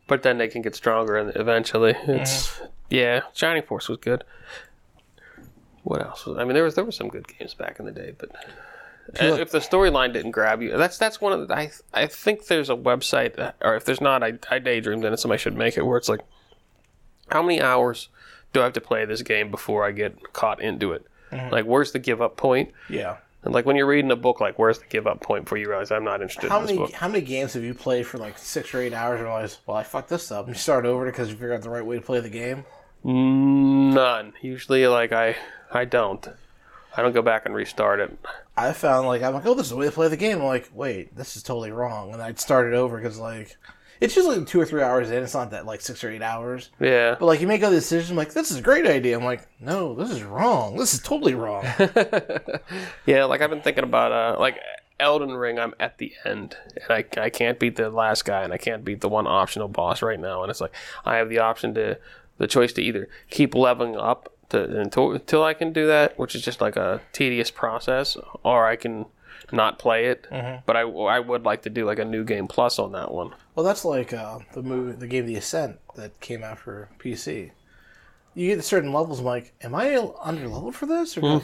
[0.08, 1.94] But then they can get stronger and eventually.
[2.06, 4.24] It's yeah, Shining Force was good.
[5.84, 6.26] What else?
[6.26, 8.30] Was, I mean, there was there were some good games back in the day, but
[9.22, 12.46] uh, if the storyline didn't grab you, that's that's one of the, I I think
[12.46, 15.76] there's a website that, or if there's not, I I daydreamed and somebody should make
[15.76, 16.20] it where it's like,
[17.30, 18.08] how many hours
[18.52, 21.06] do I have to play this game before I get caught into it?
[21.30, 22.72] Like, where's the give up point?
[22.88, 23.18] Yeah.
[23.48, 25.70] And like when you're reading a book, like where's the give up point before you
[25.70, 26.92] realize I'm not interested How in this many book?
[26.92, 29.74] how many games have you played for like six or eight hours and realize, well,
[29.74, 31.96] I fucked this up, and you start over because you figure out the right way
[31.96, 32.66] to play the game?
[33.02, 34.34] None.
[34.42, 35.34] Usually, like I,
[35.72, 36.28] I don't.
[36.94, 38.18] I don't go back and restart it.
[38.54, 40.40] I found like I'm like, oh, this is the way to play the game.
[40.40, 43.56] I'm like, wait, this is totally wrong, and I'd start it over because like
[44.00, 45.22] it's usually two or three hours in.
[45.22, 47.16] It's not that like six or eight hours, Yeah.
[47.18, 48.10] but like you make other decisions.
[48.10, 49.16] I'm like, this is a great idea.
[49.18, 50.76] I'm like, no, this is wrong.
[50.76, 51.64] This is totally wrong.
[53.06, 54.58] Yeah, like I've been thinking about uh like
[55.00, 55.58] Elden Ring.
[55.58, 58.84] I'm at the end, and I I can't beat the last guy, and I can't
[58.84, 60.42] beat the one optional boss right now.
[60.42, 60.74] And it's like
[61.04, 61.98] I have the option to
[62.38, 66.34] the choice to either keep leveling up to until, until I can do that, which
[66.34, 69.06] is just like a tedious process, or I can
[69.52, 70.26] not play it.
[70.66, 73.34] But I I would like to do like a new game plus on that one.
[73.58, 77.50] Well, that's like uh, the movie, the game, The Ascent that came out for PC.
[78.32, 79.18] You get to certain levels.
[79.18, 81.18] I'm like, am I under leveled for this?
[81.18, 81.42] Or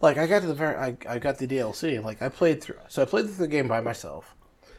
[0.00, 2.02] like I got to the very, I, I got the DLC.
[2.02, 4.34] Like I played through, so I played through the game by myself.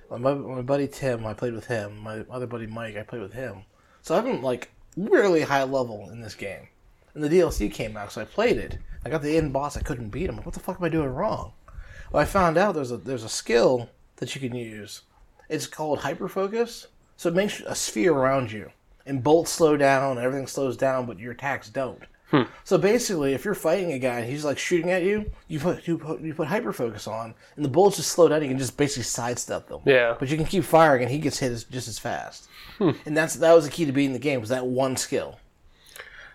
[0.10, 2.00] My, my buddy Tim, I played with him.
[2.00, 3.60] My other buddy Mike, I played with him.
[4.02, 6.68] So I'm like really high level in this game.
[7.14, 8.78] And the DLC came out, so I played it.
[9.06, 9.78] I got the end boss.
[9.78, 10.36] I couldn't beat him.
[10.36, 11.54] What the fuck am I doing wrong?
[12.12, 15.04] Well, I found out there's a there's a skill that you can use.
[15.50, 16.88] It's called hyperfocus.
[17.18, 18.72] So it makes a sphere around you,
[19.06, 22.04] and bolts slow down, everything slows down, but your attacks don't.
[22.32, 22.44] Hmm.
[22.64, 25.88] So basically, if you're fighting a guy and he's like shooting at you, you put
[25.88, 28.42] you put, you put hyper focus on, and the bullets just slow down.
[28.42, 29.82] You can just basically sidestep them.
[29.86, 30.16] Yeah.
[30.18, 32.48] But you can keep firing, and he gets hit as, just as fast.
[32.80, 32.92] Hmm.
[33.06, 35.38] And that's that was the key to beating the game was that one skill.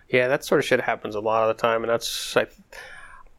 [0.07, 2.47] Yeah, that sort of shit happens a lot of the time, and that's I,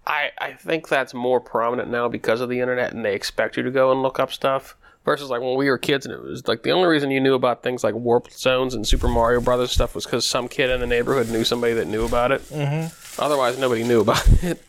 [0.06, 3.62] I, I think that's more prominent now because of the internet, and they expect you
[3.62, 4.76] to go and look up stuff.
[5.10, 7.34] Versus like when we were kids, and it was like the only reason you knew
[7.34, 10.78] about things like warp zones and Super Mario Brothers stuff was because some kid in
[10.78, 12.40] the neighborhood knew somebody that knew about it.
[12.42, 13.20] Mm-hmm.
[13.20, 14.62] Otherwise, nobody knew about it.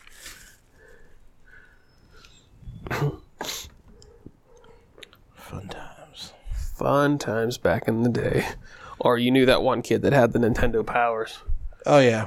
[5.36, 6.32] Fun times.
[6.74, 8.44] Fun times back in the day.
[8.98, 11.38] Or you knew that one kid that had the Nintendo powers.
[11.86, 12.26] Oh yeah,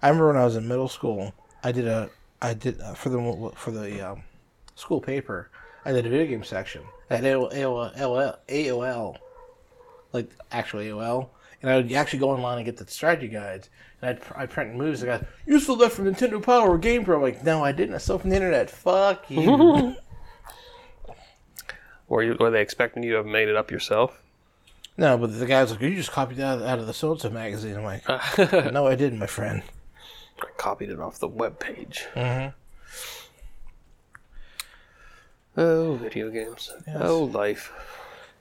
[0.00, 1.34] I remember when I was in middle school.
[1.62, 2.08] I did a
[2.40, 4.22] I did uh, for the for the um,
[4.76, 5.50] school paper.
[5.84, 7.52] I did a video game section at AOL,
[7.96, 9.16] AOL, AOL,
[10.12, 11.28] like actual AOL,
[11.60, 13.68] and I would actually go online and get the strategy guides.
[14.00, 15.02] And I'd, I'd print moves.
[15.02, 17.16] I got you stole that from Nintendo Power or GamePro.
[17.16, 17.94] I'm like, no, I didn't.
[17.94, 18.70] I stole it from the internet.
[18.70, 19.96] Fuck you.
[22.08, 24.20] Or you, were they expecting you to have made it up yourself?
[24.96, 27.76] no, but the guy's like, you just copied that out of the so magazine.
[27.76, 28.06] I'm like,
[28.72, 29.62] no, I didn't, my friend.
[30.40, 32.06] I copied it off the web page.
[32.16, 32.52] Mhm.
[35.56, 36.70] Oh, video games.
[36.94, 37.72] Oh, life.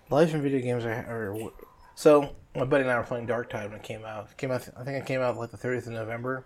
[0.09, 1.51] Life and video games are, are
[1.95, 2.35] so.
[2.55, 4.29] My buddy and I were playing Dark Tide when it came out.
[4.31, 4.67] It came out.
[4.77, 6.45] I think it came out like the 30th of November.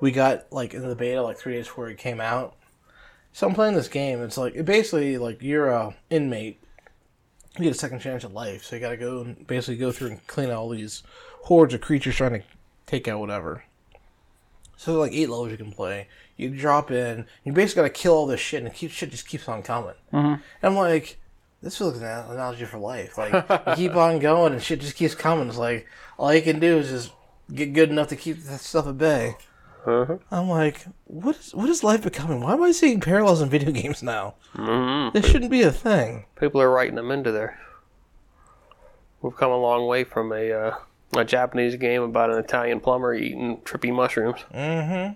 [0.00, 2.56] We got like in the beta like three days before it came out.
[3.32, 4.22] So I'm playing this game.
[4.22, 6.62] It's like it basically like you're a inmate.
[7.58, 9.92] You get a second chance at life, so you got to go and basically go
[9.92, 11.02] through and clean out all these
[11.42, 12.42] hordes of creatures trying to
[12.86, 13.64] take out whatever.
[14.76, 16.08] So like eight levels you can play.
[16.40, 17.26] You drop in.
[17.44, 19.94] You basically got to kill all this shit, and keep shit just keeps on coming.
[20.12, 21.18] And I'm like,
[21.62, 23.18] this feels like an analogy for life.
[23.18, 25.48] Like you keep on going, and shit just keeps coming.
[25.48, 25.86] It's like
[26.18, 27.12] all you can do is just
[27.52, 29.36] get good enough to keep that stuff at bay.
[29.86, 30.18] Uh-huh.
[30.30, 32.40] I'm like, what is what is life becoming?
[32.40, 34.34] Why am I seeing parallels in video games now?
[35.12, 36.26] This shouldn't be a thing.
[36.38, 37.58] People are writing them into there.
[39.22, 40.74] We've come a long way from a uh,
[41.16, 44.40] a Japanese game about an Italian plumber eating trippy mushrooms.
[44.54, 45.14] Mm-hmm.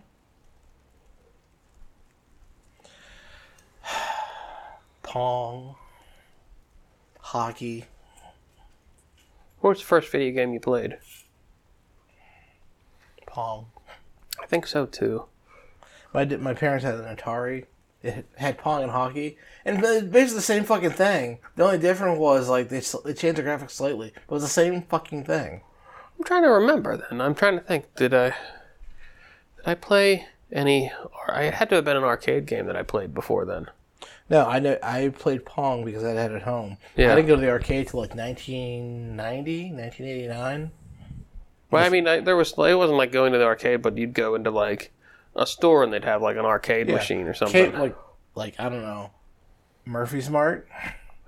[5.14, 5.76] Pong,
[7.20, 7.84] hockey.
[9.60, 10.98] What was the first video game you played?
[13.24, 13.66] Pong.
[14.42, 15.26] I think so too.
[16.12, 17.66] My my parents had an Atari.
[18.02, 21.38] It had Pong and hockey, and it's basically the same fucking thing.
[21.54, 24.48] The only difference was like they they changed the graphics slightly, but it was the
[24.48, 25.60] same fucking thing.
[26.18, 26.96] I'm trying to remember.
[26.96, 27.94] Then I'm trying to think.
[27.94, 30.90] Did I did I play any?
[31.04, 33.68] Or I had to have been an arcade game that I played before then.
[34.30, 36.78] No, I know I played Pong because I had it at home.
[36.96, 37.12] Yeah.
[37.12, 40.70] I didn't go to the arcade till like 1990, 1989.
[41.70, 44.14] Well, I mean, I, there was it wasn't like going to the arcade, but you'd
[44.14, 44.92] go into like
[45.36, 46.94] a store and they'd have like an arcade Yeah.
[46.94, 47.66] machine or something.
[47.66, 47.96] Arcade, like
[48.34, 49.10] like I don't know,
[49.84, 50.68] Murphy's Mart.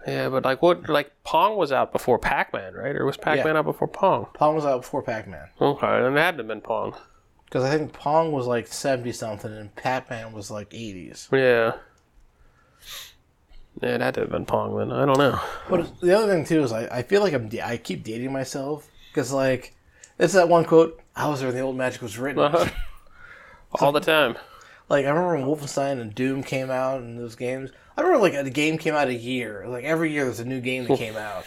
[0.07, 0.89] Yeah, but like what?
[0.89, 2.95] Like Pong was out before Pac-Man, right?
[2.95, 4.27] Or was Pac-Man out before Pong?
[4.35, 6.95] Pong was out before Pac Man Okay, and it had to have been Pong.
[7.47, 11.31] because I think Pong was like 70 something and Pac Man was like 80s.
[11.33, 11.73] Yeah.
[13.83, 14.91] Yeah, it had to have been Pong then.
[14.91, 15.39] I don't know.
[15.69, 18.91] But the other thing too is I, I feel like I'm I keep dating myself
[19.11, 19.75] because like
[20.19, 22.43] it's that one quote I was there when the old magic was written.
[22.43, 22.69] Uh-huh.
[23.81, 24.37] All the time.
[24.89, 27.71] Like I remember when Wolfenstein and Doom came out and those games.
[27.97, 29.67] I remember like the game came out a year.
[29.67, 31.45] Like every year there's a new game that came out.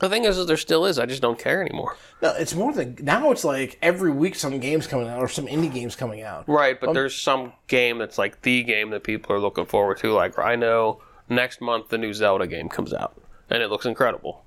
[0.00, 0.98] The thing is, is there still is.
[0.98, 1.94] I just don't care anymore.
[2.22, 3.30] No, it's more than now.
[3.30, 6.48] It's like every week some games coming out or some indie games coming out.
[6.48, 10.12] Right, but there's some game that's like the game that people are looking forward to.
[10.12, 13.14] Like I know next month the new Zelda game comes out,
[13.50, 14.42] and it looks incredible.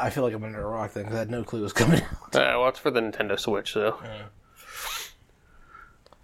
[0.00, 1.72] I feel like I'm under a rock then because I had no clue it was
[1.74, 2.34] coming out.
[2.34, 3.98] Uh, well, it's for the Nintendo Switch, so.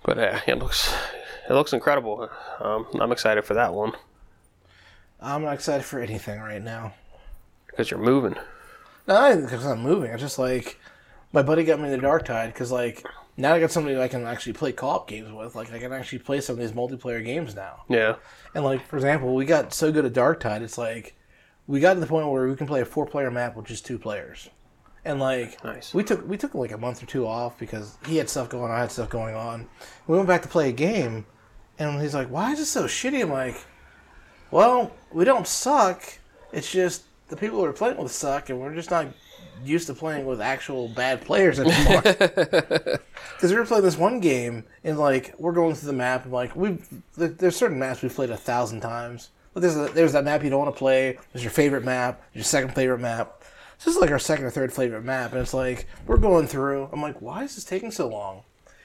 [0.03, 0.93] But uh, it looks
[1.49, 2.29] it looks incredible.
[2.61, 3.93] Um, I'm excited for that one
[5.25, 6.93] I'm not excited for anything right now.
[7.75, 8.35] Because you're moving.
[9.07, 10.11] No, not because I'm moving.
[10.11, 10.79] It's just like
[11.33, 13.05] my buddy got me the Dark Tide because like
[13.37, 15.55] now I got somebody I can actually play co-op games with.
[15.55, 17.83] Like I can actually play some of these multiplayer games now.
[17.89, 18.17] Yeah.
[18.55, 21.17] And like for example, we got so good at Dark Tide, it's like
[21.67, 23.99] we got to the point where we can play a four-player map with just two
[23.99, 24.49] players.
[25.05, 25.93] And like Nice.
[25.93, 28.65] we took we took like a month or two off because he had stuff going
[28.65, 29.69] on, I had stuff going on.
[30.07, 31.27] We went back to play a game,
[31.79, 33.57] and he's like, "Why is it so shitty?" I'm like,
[34.51, 36.03] "Well, we don't suck.
[36.53, 39.07] It's just the people we're playing with suck, and we're just not
[39.65, 42.03] used to playing with actual bad players anymore."
[43.37, 46.33] Because we were playing this one game, and like we're going through the map, and
[46.33, 46.79] like we
[47.17, 49.31] there- there's certain maps we've played a thousand times.
[49.53, 51.19] But there's a, there's that map you don't want to play.
[51.33, 52.23] There's your favorite map.
[52.33, 53.43] Your second favorite map.
[53.79, 56.89] this is like our second or third favorite map, and it's like we're going through.
[56.93, 58.43] I'm like, why is this taking so long?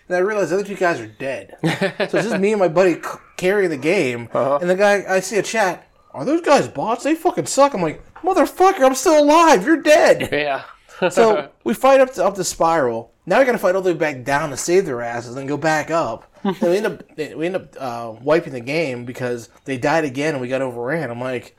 [0.08, 1.56] And I realize the other two guys are dead.
[1.64, 1.70] so
[2.00, 4.60] it's just me and my buddy c- carrying the game, uh-huh.
[4.62, 5.88] and the guy I see a chat.
[6.12, 7.04] Are those guys bots?
[7.04, 7.74] They fucking suck.
[7.74, 9.66] I'm like, motherfucker, I'm still alive.
[9.66, 10.30] You're dead.
[10.32, 10.64] Yeah.
[11.12, 13.14] So we fight up to, up the spiral.
[13.26, 15.56] Now we gotta fight all the way back down to save their asses, and go
[15.56, 16.30] back up.
[16.44, 20.34] and we end up we end up uh, wiping the game because they died again,
[20.34, 21.10] and we got overran.
[21.10, 21.56] I'm like,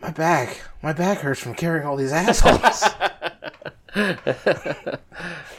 [0.00, 2.84] my back, my back hurts from carrying all these assholes.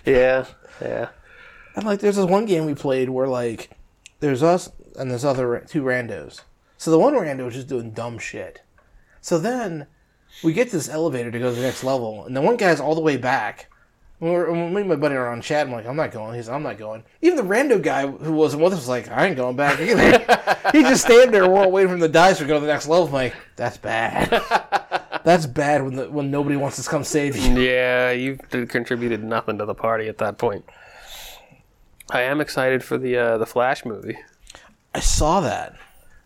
[0.05, 0.45] yeah.
[0.81, 1.09] Yeah.
[1.75, 3.71] and like, there's this one game we played where like,
[4.21, 6.41] there's us and there's other two randos.
[6.79, 8.61] So the one rando was just doing dumb shit.
[9.19, 9.85] So then
[10.45, 12.79] we get to this elevator to go to the next level, and the one guy's
[12.79, 13.69] all the way back.
[14.19, 16.35] When we're, when me and my buddy are on chat, I'm like, I'm not going.
[16.35, 17.03] He's, I'm not going.
[17.21, 20.19] Even the rando guy who wasn't with us was like, I ain't going back either.
[20.71, 23.07] he just stand there, while waiting for the dice to go to the next level.
[23.07, 24.29] I'm like, that's bad.
[25.25, 27.59] that's bad when the, when nobody wants to come save you.
[27.59, 30.63] Yeah, you've contributed nothing to the party at that point.
[32.09, 34.17] I am excited for the uh, the Flash movie.
[34.95, 35.75] I saw that.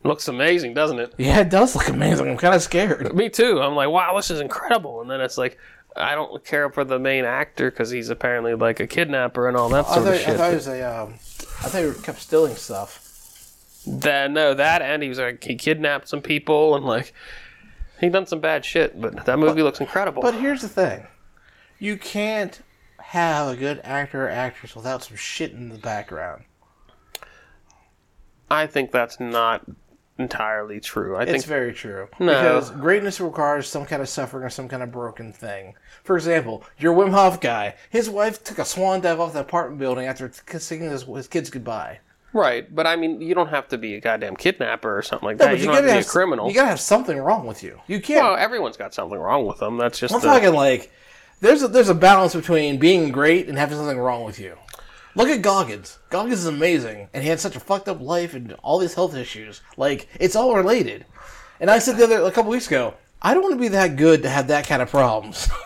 [0.03, 1.13] Looks amazing, doesn't it?
[1.17, 2.29] Yeah, it does look amazing.
[2.29, 3.15] I'm kind of scared.
[3.15, 3.61] Me too.
[3.61, 5.01] I'm like, wow, this is incredible.
[5.01, 5.57] And then it's like,
[5.95, 9.69] I don't care for the main actor because he's apparently like a kidnapper and all
[9.69, 10.37] that I sort thought, of I shit.
[10.37, 10.81] thought it was a.
[10.81, 12.99] Um, I thought you kept stealing stuff.
[13.85, 17.13] That no, that and he was like he kidnapped some people and like
[17.99, 18.99] he done some bad shit.
[18.99, 20.21] But that movie looks incredible.
[20.21, 21.05] But here's the thing:
[21.79, 22.61] you can't
[22.99, 26.43] have a good actor or actress without some shit in the background.
[28.49, 29.65] I think that's not
[30.17, 31.15] entirely true.
[31.15, 32.07] I think It's think very true.
[32.19, 32.27] No.
[32.27, 35.75] Because greatness requires some kind of suffering or some kind of broken thing.
[36.03, 39.79] For example, your Wim Hof guy, his wife took a swan dive off the apartment
[39.79, 41.99] building after kissing his, his kids goodbye.
[42.33, 42.73] right.
[42.73, 45.45] But I mean, you don't have to be a goddamn kidnapper or something like No,
[45.45, 45.51] that.
[45.53, 46.47] but you, don't have to be a criminal.
[46.47, 47.79] You gotta have something wrong with you.
[47.87, 48.23] You can't.
[48.23, 49.77] well, everyone's got something wrong with them.
[49.77, 50.91] That's just I'm the- talking like
[51.41, 54.57] there's a, there's a balance between being great and having something wrong with you.
[55.15, 55.99] Look at Goggins.
[56.09, 59.15] Goggins is amazing, and he had such a fucked up life and all these health
[59.15, 59.61] issues.
[59.77, 61.05] Like it's all related.
[61.59, 63.95] And I said the other a couple weeks ago, I don't want to be that
[63.95, 65.49] good to have that kind of problems.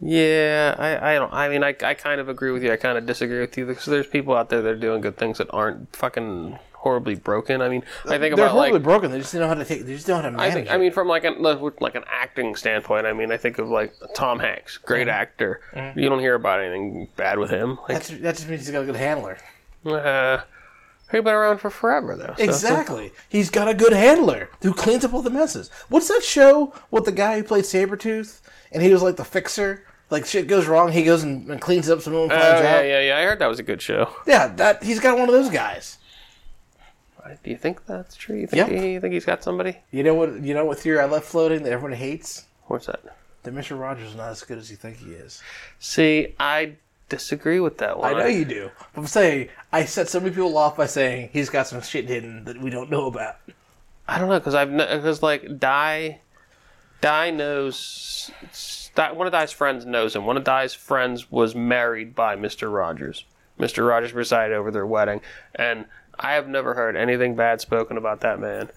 [0.00, 1.32] Yeah, I, I don't.
[1.32, 2.72] I mean, I, I kind of agree with you.
[2.72, 5.16] I kind of disagree with you because there's people out there that are doing good
[5.16, 6.58] things that aren't fucking
[6.88, 7.60] horribly broken.
[7.60, 9.10] I mean, I think They're about horribly like broken.
[9.10, 9.84] They just don't know how to take.
[9.84, 10.54] They just don't know how to I manage.
[10.54, 10.72] think it.
[10.72, 13.06] I mean from like an like an acting standpoint.
[13.06, 15.60] I mean, I think of like Tom Hanks, great actor.
[15.96, 17.76] You don't hear about anything bad with him.
[17.88, 19.38] Like, That's, that just means he's got a good handler.
[19.86, 20.38] uh,
[21.10, 22.34] he's been around for forever though.
[22.36, 23.12] so- Exactly.
[23.28, 25.70] He's got a good handler who cleans up all the messes.
[25.88, 28.40] What's that show with the guy who played Sabretooth?
[28.72, 29.84] And he was like the fixer?
[30.10, 32.42] Like shit goes wrong, he goes and, and cleans it up so no one finds
[32.62, 32.84] yeah, out.
[32.86, 33.18] yeah, yeah.
[33.18, 34.10] I heard that was a good show.
[34.26, 35.98] Yeah, that he's got one of those guys.
[37.42, 38.36] Do you think that's true?
[38.36, 38.82] You think, Yep.
[38.82, 39.76] he, you think he's got somebody?
[39.90, 40.40] You know what?
[40.42, 42.44] You know what theory I left floating that everyone hates?
[42.66, 43.00] What's that?
[43.44, 43.78] That Mr.
[43.78, 45.42] Rogers is not as good as you think he is.
[45.78, 46.74] See, I
[47.08, 48.14] disagree with that one.
[48.14, 48.70] I know you do.
[48.94, 52.08] But I'm saying I set so many people off by saying he's got some shit
[52.08, 53.36] hidden that we don't know about.
[54.06, 56.20] I don't know because I've because like Die,
[57.00, 58.30] Die knows
[58.94, 60.26] Di- one of Die's friends knows him.
[60.26, 63.24] One of Die's friends was married by Mister Rogers.
[63.58, 65.20] Mister Rogers presided over their wedding,
[65.54, 65.86] and
[66.18, 68.70] I have never heard anything bad spoken about that man.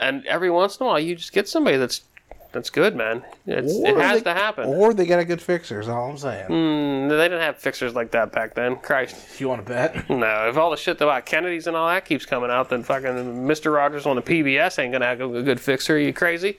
[0.00, 2.02] And every once in a while, you just get somebody that's
[2.50, 3.22] that's good, man.
[3.46, 4.68] It's, it has they- to happen.
[4.68, 5.80] Or they got a good fixer.
[5.80, 6.48] Is all I'm saying.
[6.48, 8.76] Mm, they didn't have fixers like that back then.
[8.76, 9.38] Christ.
[9.38, 10.08] You want to bet?
[10.10, 13.08] No, if all the shit about Kennedys and all that keeps coming out, then fucking
[13.46, 13.74] Mr.
[13.74, 15.96] Rogers on the PBS ain't gonna have a good fixer.
[15.96, 16.58] Are you crazy?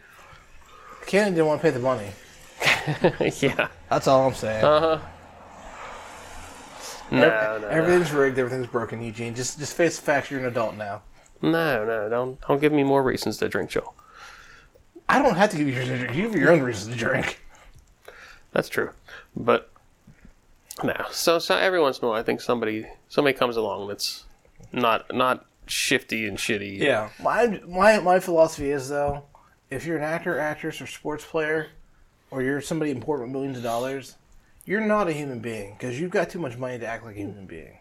[1.08, 2.10] Kennedy didn't want to pay the money.
[3.42, 3.68] yeah.
[3.90, 4.64] That's all I'm saying.
[4.64, 5.06] Uh huh.
[7.12, 8.38] No, no, no, Everything's rigged.
[8.38, 9.34] Everything's broken, Eugene.
[9.36, 10.30] Just just face the facts.
[10.30, 11.02] You're an adult now.
[11.42, 12.08] no, no.
[12.10, 13.96] Don't don't give me more reasons to drink, Joel.
[15.08, 16.16] I don't have to give you your drink.
[16.16, 17.42] You have your own reasons to drink.
[18.52, 18.92] That's true,
[19.36, 19.72] but
[20.84, 20.96] no.
[21.12, 24.26] So, so every once in a while, I think somebody somebody comes along that's
[24.72, 26.78] not not shifty and shitty.
[26.80, 27.10] Yeah.
[27.22, 29.24] My my my philosophy is though,
[29.70, 31.68] if you're an actor, actress, or sports player,
[32.32, 34.16] or you're somebody important with millions of dollars,
[34.70, 37.18] you're not a human being because you've got too much money to act like a
[37.18, 37.80] human being.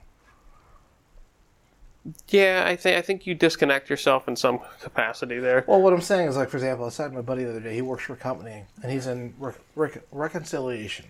[2.29, 5.67] Yeah, I think I think you disconnect yourself in some capacity there.
[5.69, 7.61] Well, what I'm saying is, like, for example, I said to my buddy the other
[7.61, 11.05] day, he works for a company, and he's in rec- rec- reconciliation.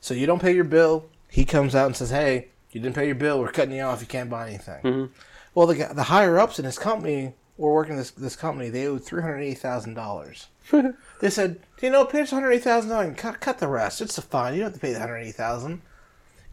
[0.00, 3.06] So you don't pay your bill, he comes out and says, hey, you didn't pay
[3.06, 4.82] your bill, we're cutting you off, you can't buy anything.
[4.82, 5.12] Mm-hmm.
[5.54, 10.46] Well, the, the higher-ups in his company were working this, this company, they owed $380,000.
[11.20, 14.00] they said, Do you know, pay us $180,000 and cut, cut the rest.
[14.00, 15.80] It's a fine, you don't have to pay the $180,000.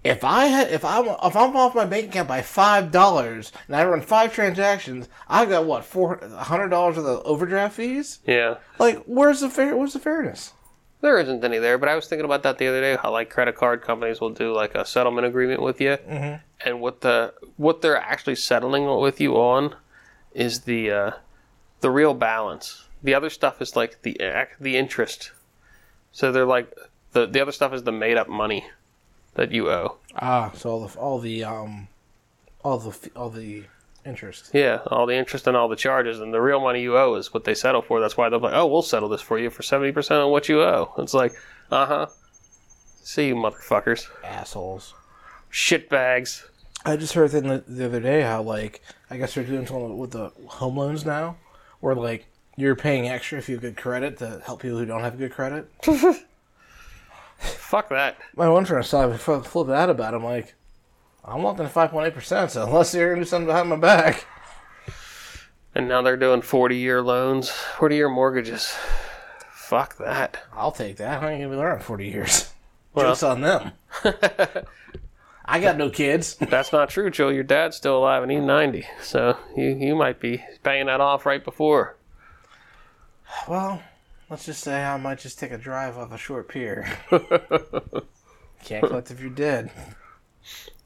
[0.04, 3.76] If I had, if I'm, if I'm off my bank account by five dollars and
[3.76, 8.20] I run five transactions, I've got what four hundred dollars of the overdraft fees.
[8.26, 8.60] Yeah.
[8.78, 9.76] Like, where's the fair?
[9.76, 10.54] Where's the fairness?
[11.02, 12.98] There isn't any there, but I was thinking about that the other day.
[13.02, 16.42] How like credit card companies will do like a settlement agreement with you, mm-hmm.
[16.66, 19.76] and what the what they're actually settling with you on
[20.34, 21.12] is the uh,
[21.82, 22.86] the real balance.
[23.04, 24.18] The other stuff is like the
[24.60, 25.32] the interest.
[26.12, 26.74] So they're like
[27.14, 28.66] the the other stuff is the made up money
[29.36, 29.98] that you owe.
[30.16, 31.88] Ah, so all the all the um,
[32.64, 33.64] all the all the
[34.06, 34.52] interest.
[34.54, 37.34] Yeah, all the interest and all the charges, and the real money you owe is
[37.34, 38.00] what they settle for.
[38.00, 40.50] That's why they're like, "Oh, we'll settle this for you for seventy percent of what
[40.50, 41.34] you owe." It's like,
[41.72, 42.08] uh huh.
[43.04, 44.94] See you, motherfuckers, Assholes.
[45.52, 46.44] shitbags.
[46.86, 50.12] I just heard the, the other day how like I guess they're doing something with
[50.12, 51.38] the home loans now,
[51.80, 52.26] where like
[52.60, 55.32] you're paying extra if you have good credit to help people who don't have good
[55.32, 55.70] credit.
[57.38, 58.18] Fuck that.
[58.36, 60.14] My one friend saw me flip flip that about.
[60.14, 60.18] it.
[60.18, 60.56] I'm like,
[61.24, 62.52] I'm walking to five point eight percent.
[62.52, 64.26] So unless you're gonna do something behind my back,
[65.74, 68.74] And now they're doing forty-year loans, forty-year mortgages.
[69.54, 70.38] Fuck that.
[70.54, 71.24] I'll take that.
[71.24, 72.52] I ain't gonna be there in forty years.
[72.92, 73.72] Well- Jokes on them.
[75.46, 76.36] I got no kids.
[76.36, 77.30] That's not true, Joe.
[77.30, 81.26] Your dad's still alive and he's ninety, so you you might be paying that off
[81.28, 81.96] right before.
[83.48, 83.82] Well,
[84.30, 86.88] let's just say I might just take a drive off a short pier.
[88.64, 89.72] Can't collect if you're dead.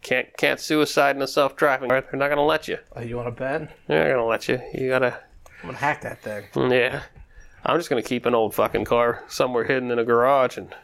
[0.01, 1.89] Can't can't suicide in a self-driving.
[1.89, 2.01] car.
[2.01, 2.77] They're not gonna let you.
[2.95, 3.75] Oh, you want to bet?
[3.87, 4.61] They're not gonna let you.
[4.73, 5.19] You gotta.
[5.61, 6.43] I'm gonna hack that thing.
[6.71, 7.03] Yeah.
[7.65, 10.75] I'm just gonna keep an old fucking car somewhere hidden in a garage and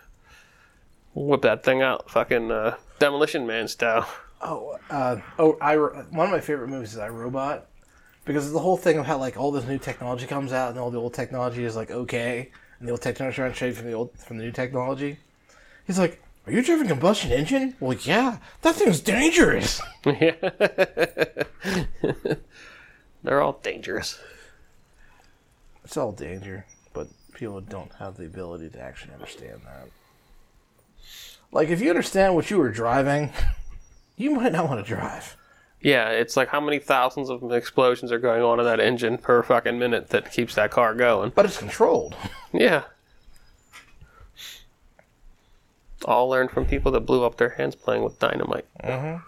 [1.14, 4.07] whip that thing out, fucking uh, demolition man style.
[4.41, 7.68] Oh, uh, oh, I one of my favorite movies is I Robot,
[8.30, 10.91] because the whole thing of how like all this new technology comes out and all
[10.91, 13.93] the old technology is like okay, and the old technology trying to trade from the
[13.93, 15.17] old from the new technology.
[15.88, 19.82] He's like, "Are you driving a combustion engine?" Well, yeah, that thing's dangerous.
[20.05, 20.36] Yeah.
[23.23, 24.19] They're all dangerous.
[25.84, 29.88] It's all danger, but people don't have the ability to actually understand that.
[31.51, 33.34] Like, if you understand what you were driving,
[34.17, 35.36] you might not want to drive.
[35.82, 39.41] Yeah, it's like how many thousands of explosions are going on in that engine per
[39.43, 41.32] fucking minute that keeps that car going.
[41.34, 42.15] But it's controlled.
[42.51, 42.84] Yeah.
[46.05, 48.65] All learned from people that blew up their hands playing with dynamite.
[48.84, 49.23] Mm-hmm.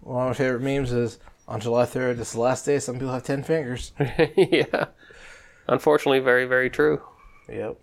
[0.00, 2.94] One of my favorite memes is on July 3rd, this is the last day, some
[2.96, 3.92] people have 10 fingers.
[4.36, 4.86] yeah.
[5.68, 7.02] Unfortunately, very, very true.
[7.48, 7.78] Yep.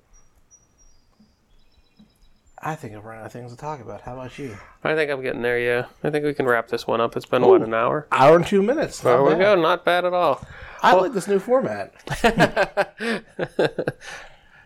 [2.61, 4.01] I think I've run out of things to talk about.
[4.01, 4.57] How about you?
[4.83, 5.85] I think I'm getting there, yeah.
[6.03, 7.15] I think we can wrap this one up.
[7.15, 8.05] It's been, what, an hour?
[8.11, 8.99] Hour and two minutes.
[8.99, 9.39] There Not we bad.
[9.39, 9.55] go.
[9.61, 10.45] Not bad at all.
[10.81, 11.93] I like this new format.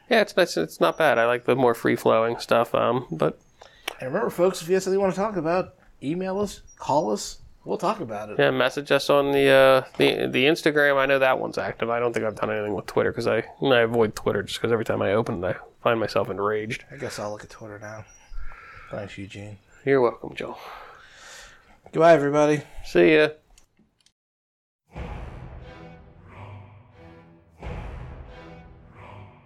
[0.09, 0.57] Yeah, it's nice.
[0.57, 1.17] It's not bad.
[1.17, 2.75] I like the more free flowing stuff.
[2.75, 3.39] Um, but
[3.99, 7.11] And remember, folks, if you have something you want to talk about, email us, call
[7.11, 7.39] us.
[7.63, 8.37] We'll talk about it.
[8.37, 10.97] yeah, message us on the uh, the the Instagram.
[10.97, 11.89] I know that one's active.
[11.89, 14.73] I don't think I've done anything with Twitter because I I avoid Twitter just because
[14.73, 16.85] every time I open it, I find myself enraged.
[16.91, 18.05] I guess I'll look at Twitter now.
[18.89, 19.57] Thanks, Eugene.
[19.85, 20.57] You're welcome, Joe.
[21.91, 22.61] Goodbye, everybody.
[22.85, 23.29] See ya.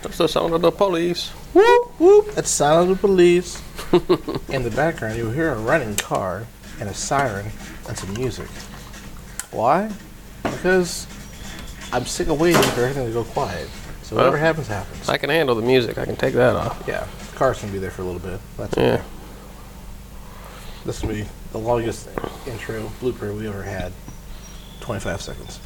[0.00, 1.28] That's the sound of the police.
[1.52, 2.34] Whoop, whoop.
[2.34, 3.60] That's Sound of the Police.
[4.48, 6.46] In the background, you'll hear a running car
[6.80, 7.50] and a siren
[7.86, 8.48] and some music.
[9.50, 9.92] Why?
[10.42, 11.06] Because
[11.92, 13.68] I'm sick of waiting for everything to go quiet.
[14.02, 14.44] So whatever Well.
[14.44, 15.08] happens, happens.
[15.08, 15.98] I can handle the music.
[15.98, 16.82] I can take that off.
[16.86, 18.40] Yeah, the car's gonna be there for a little bit.
[18.56, 18.82] That's Yeah.
[18.94, 19.02] okay.
[20.84, 22.08] This will be the longest
[22.46, 23.92] intro blooper we ever had.
[24.80, 25.60] 25 seconds.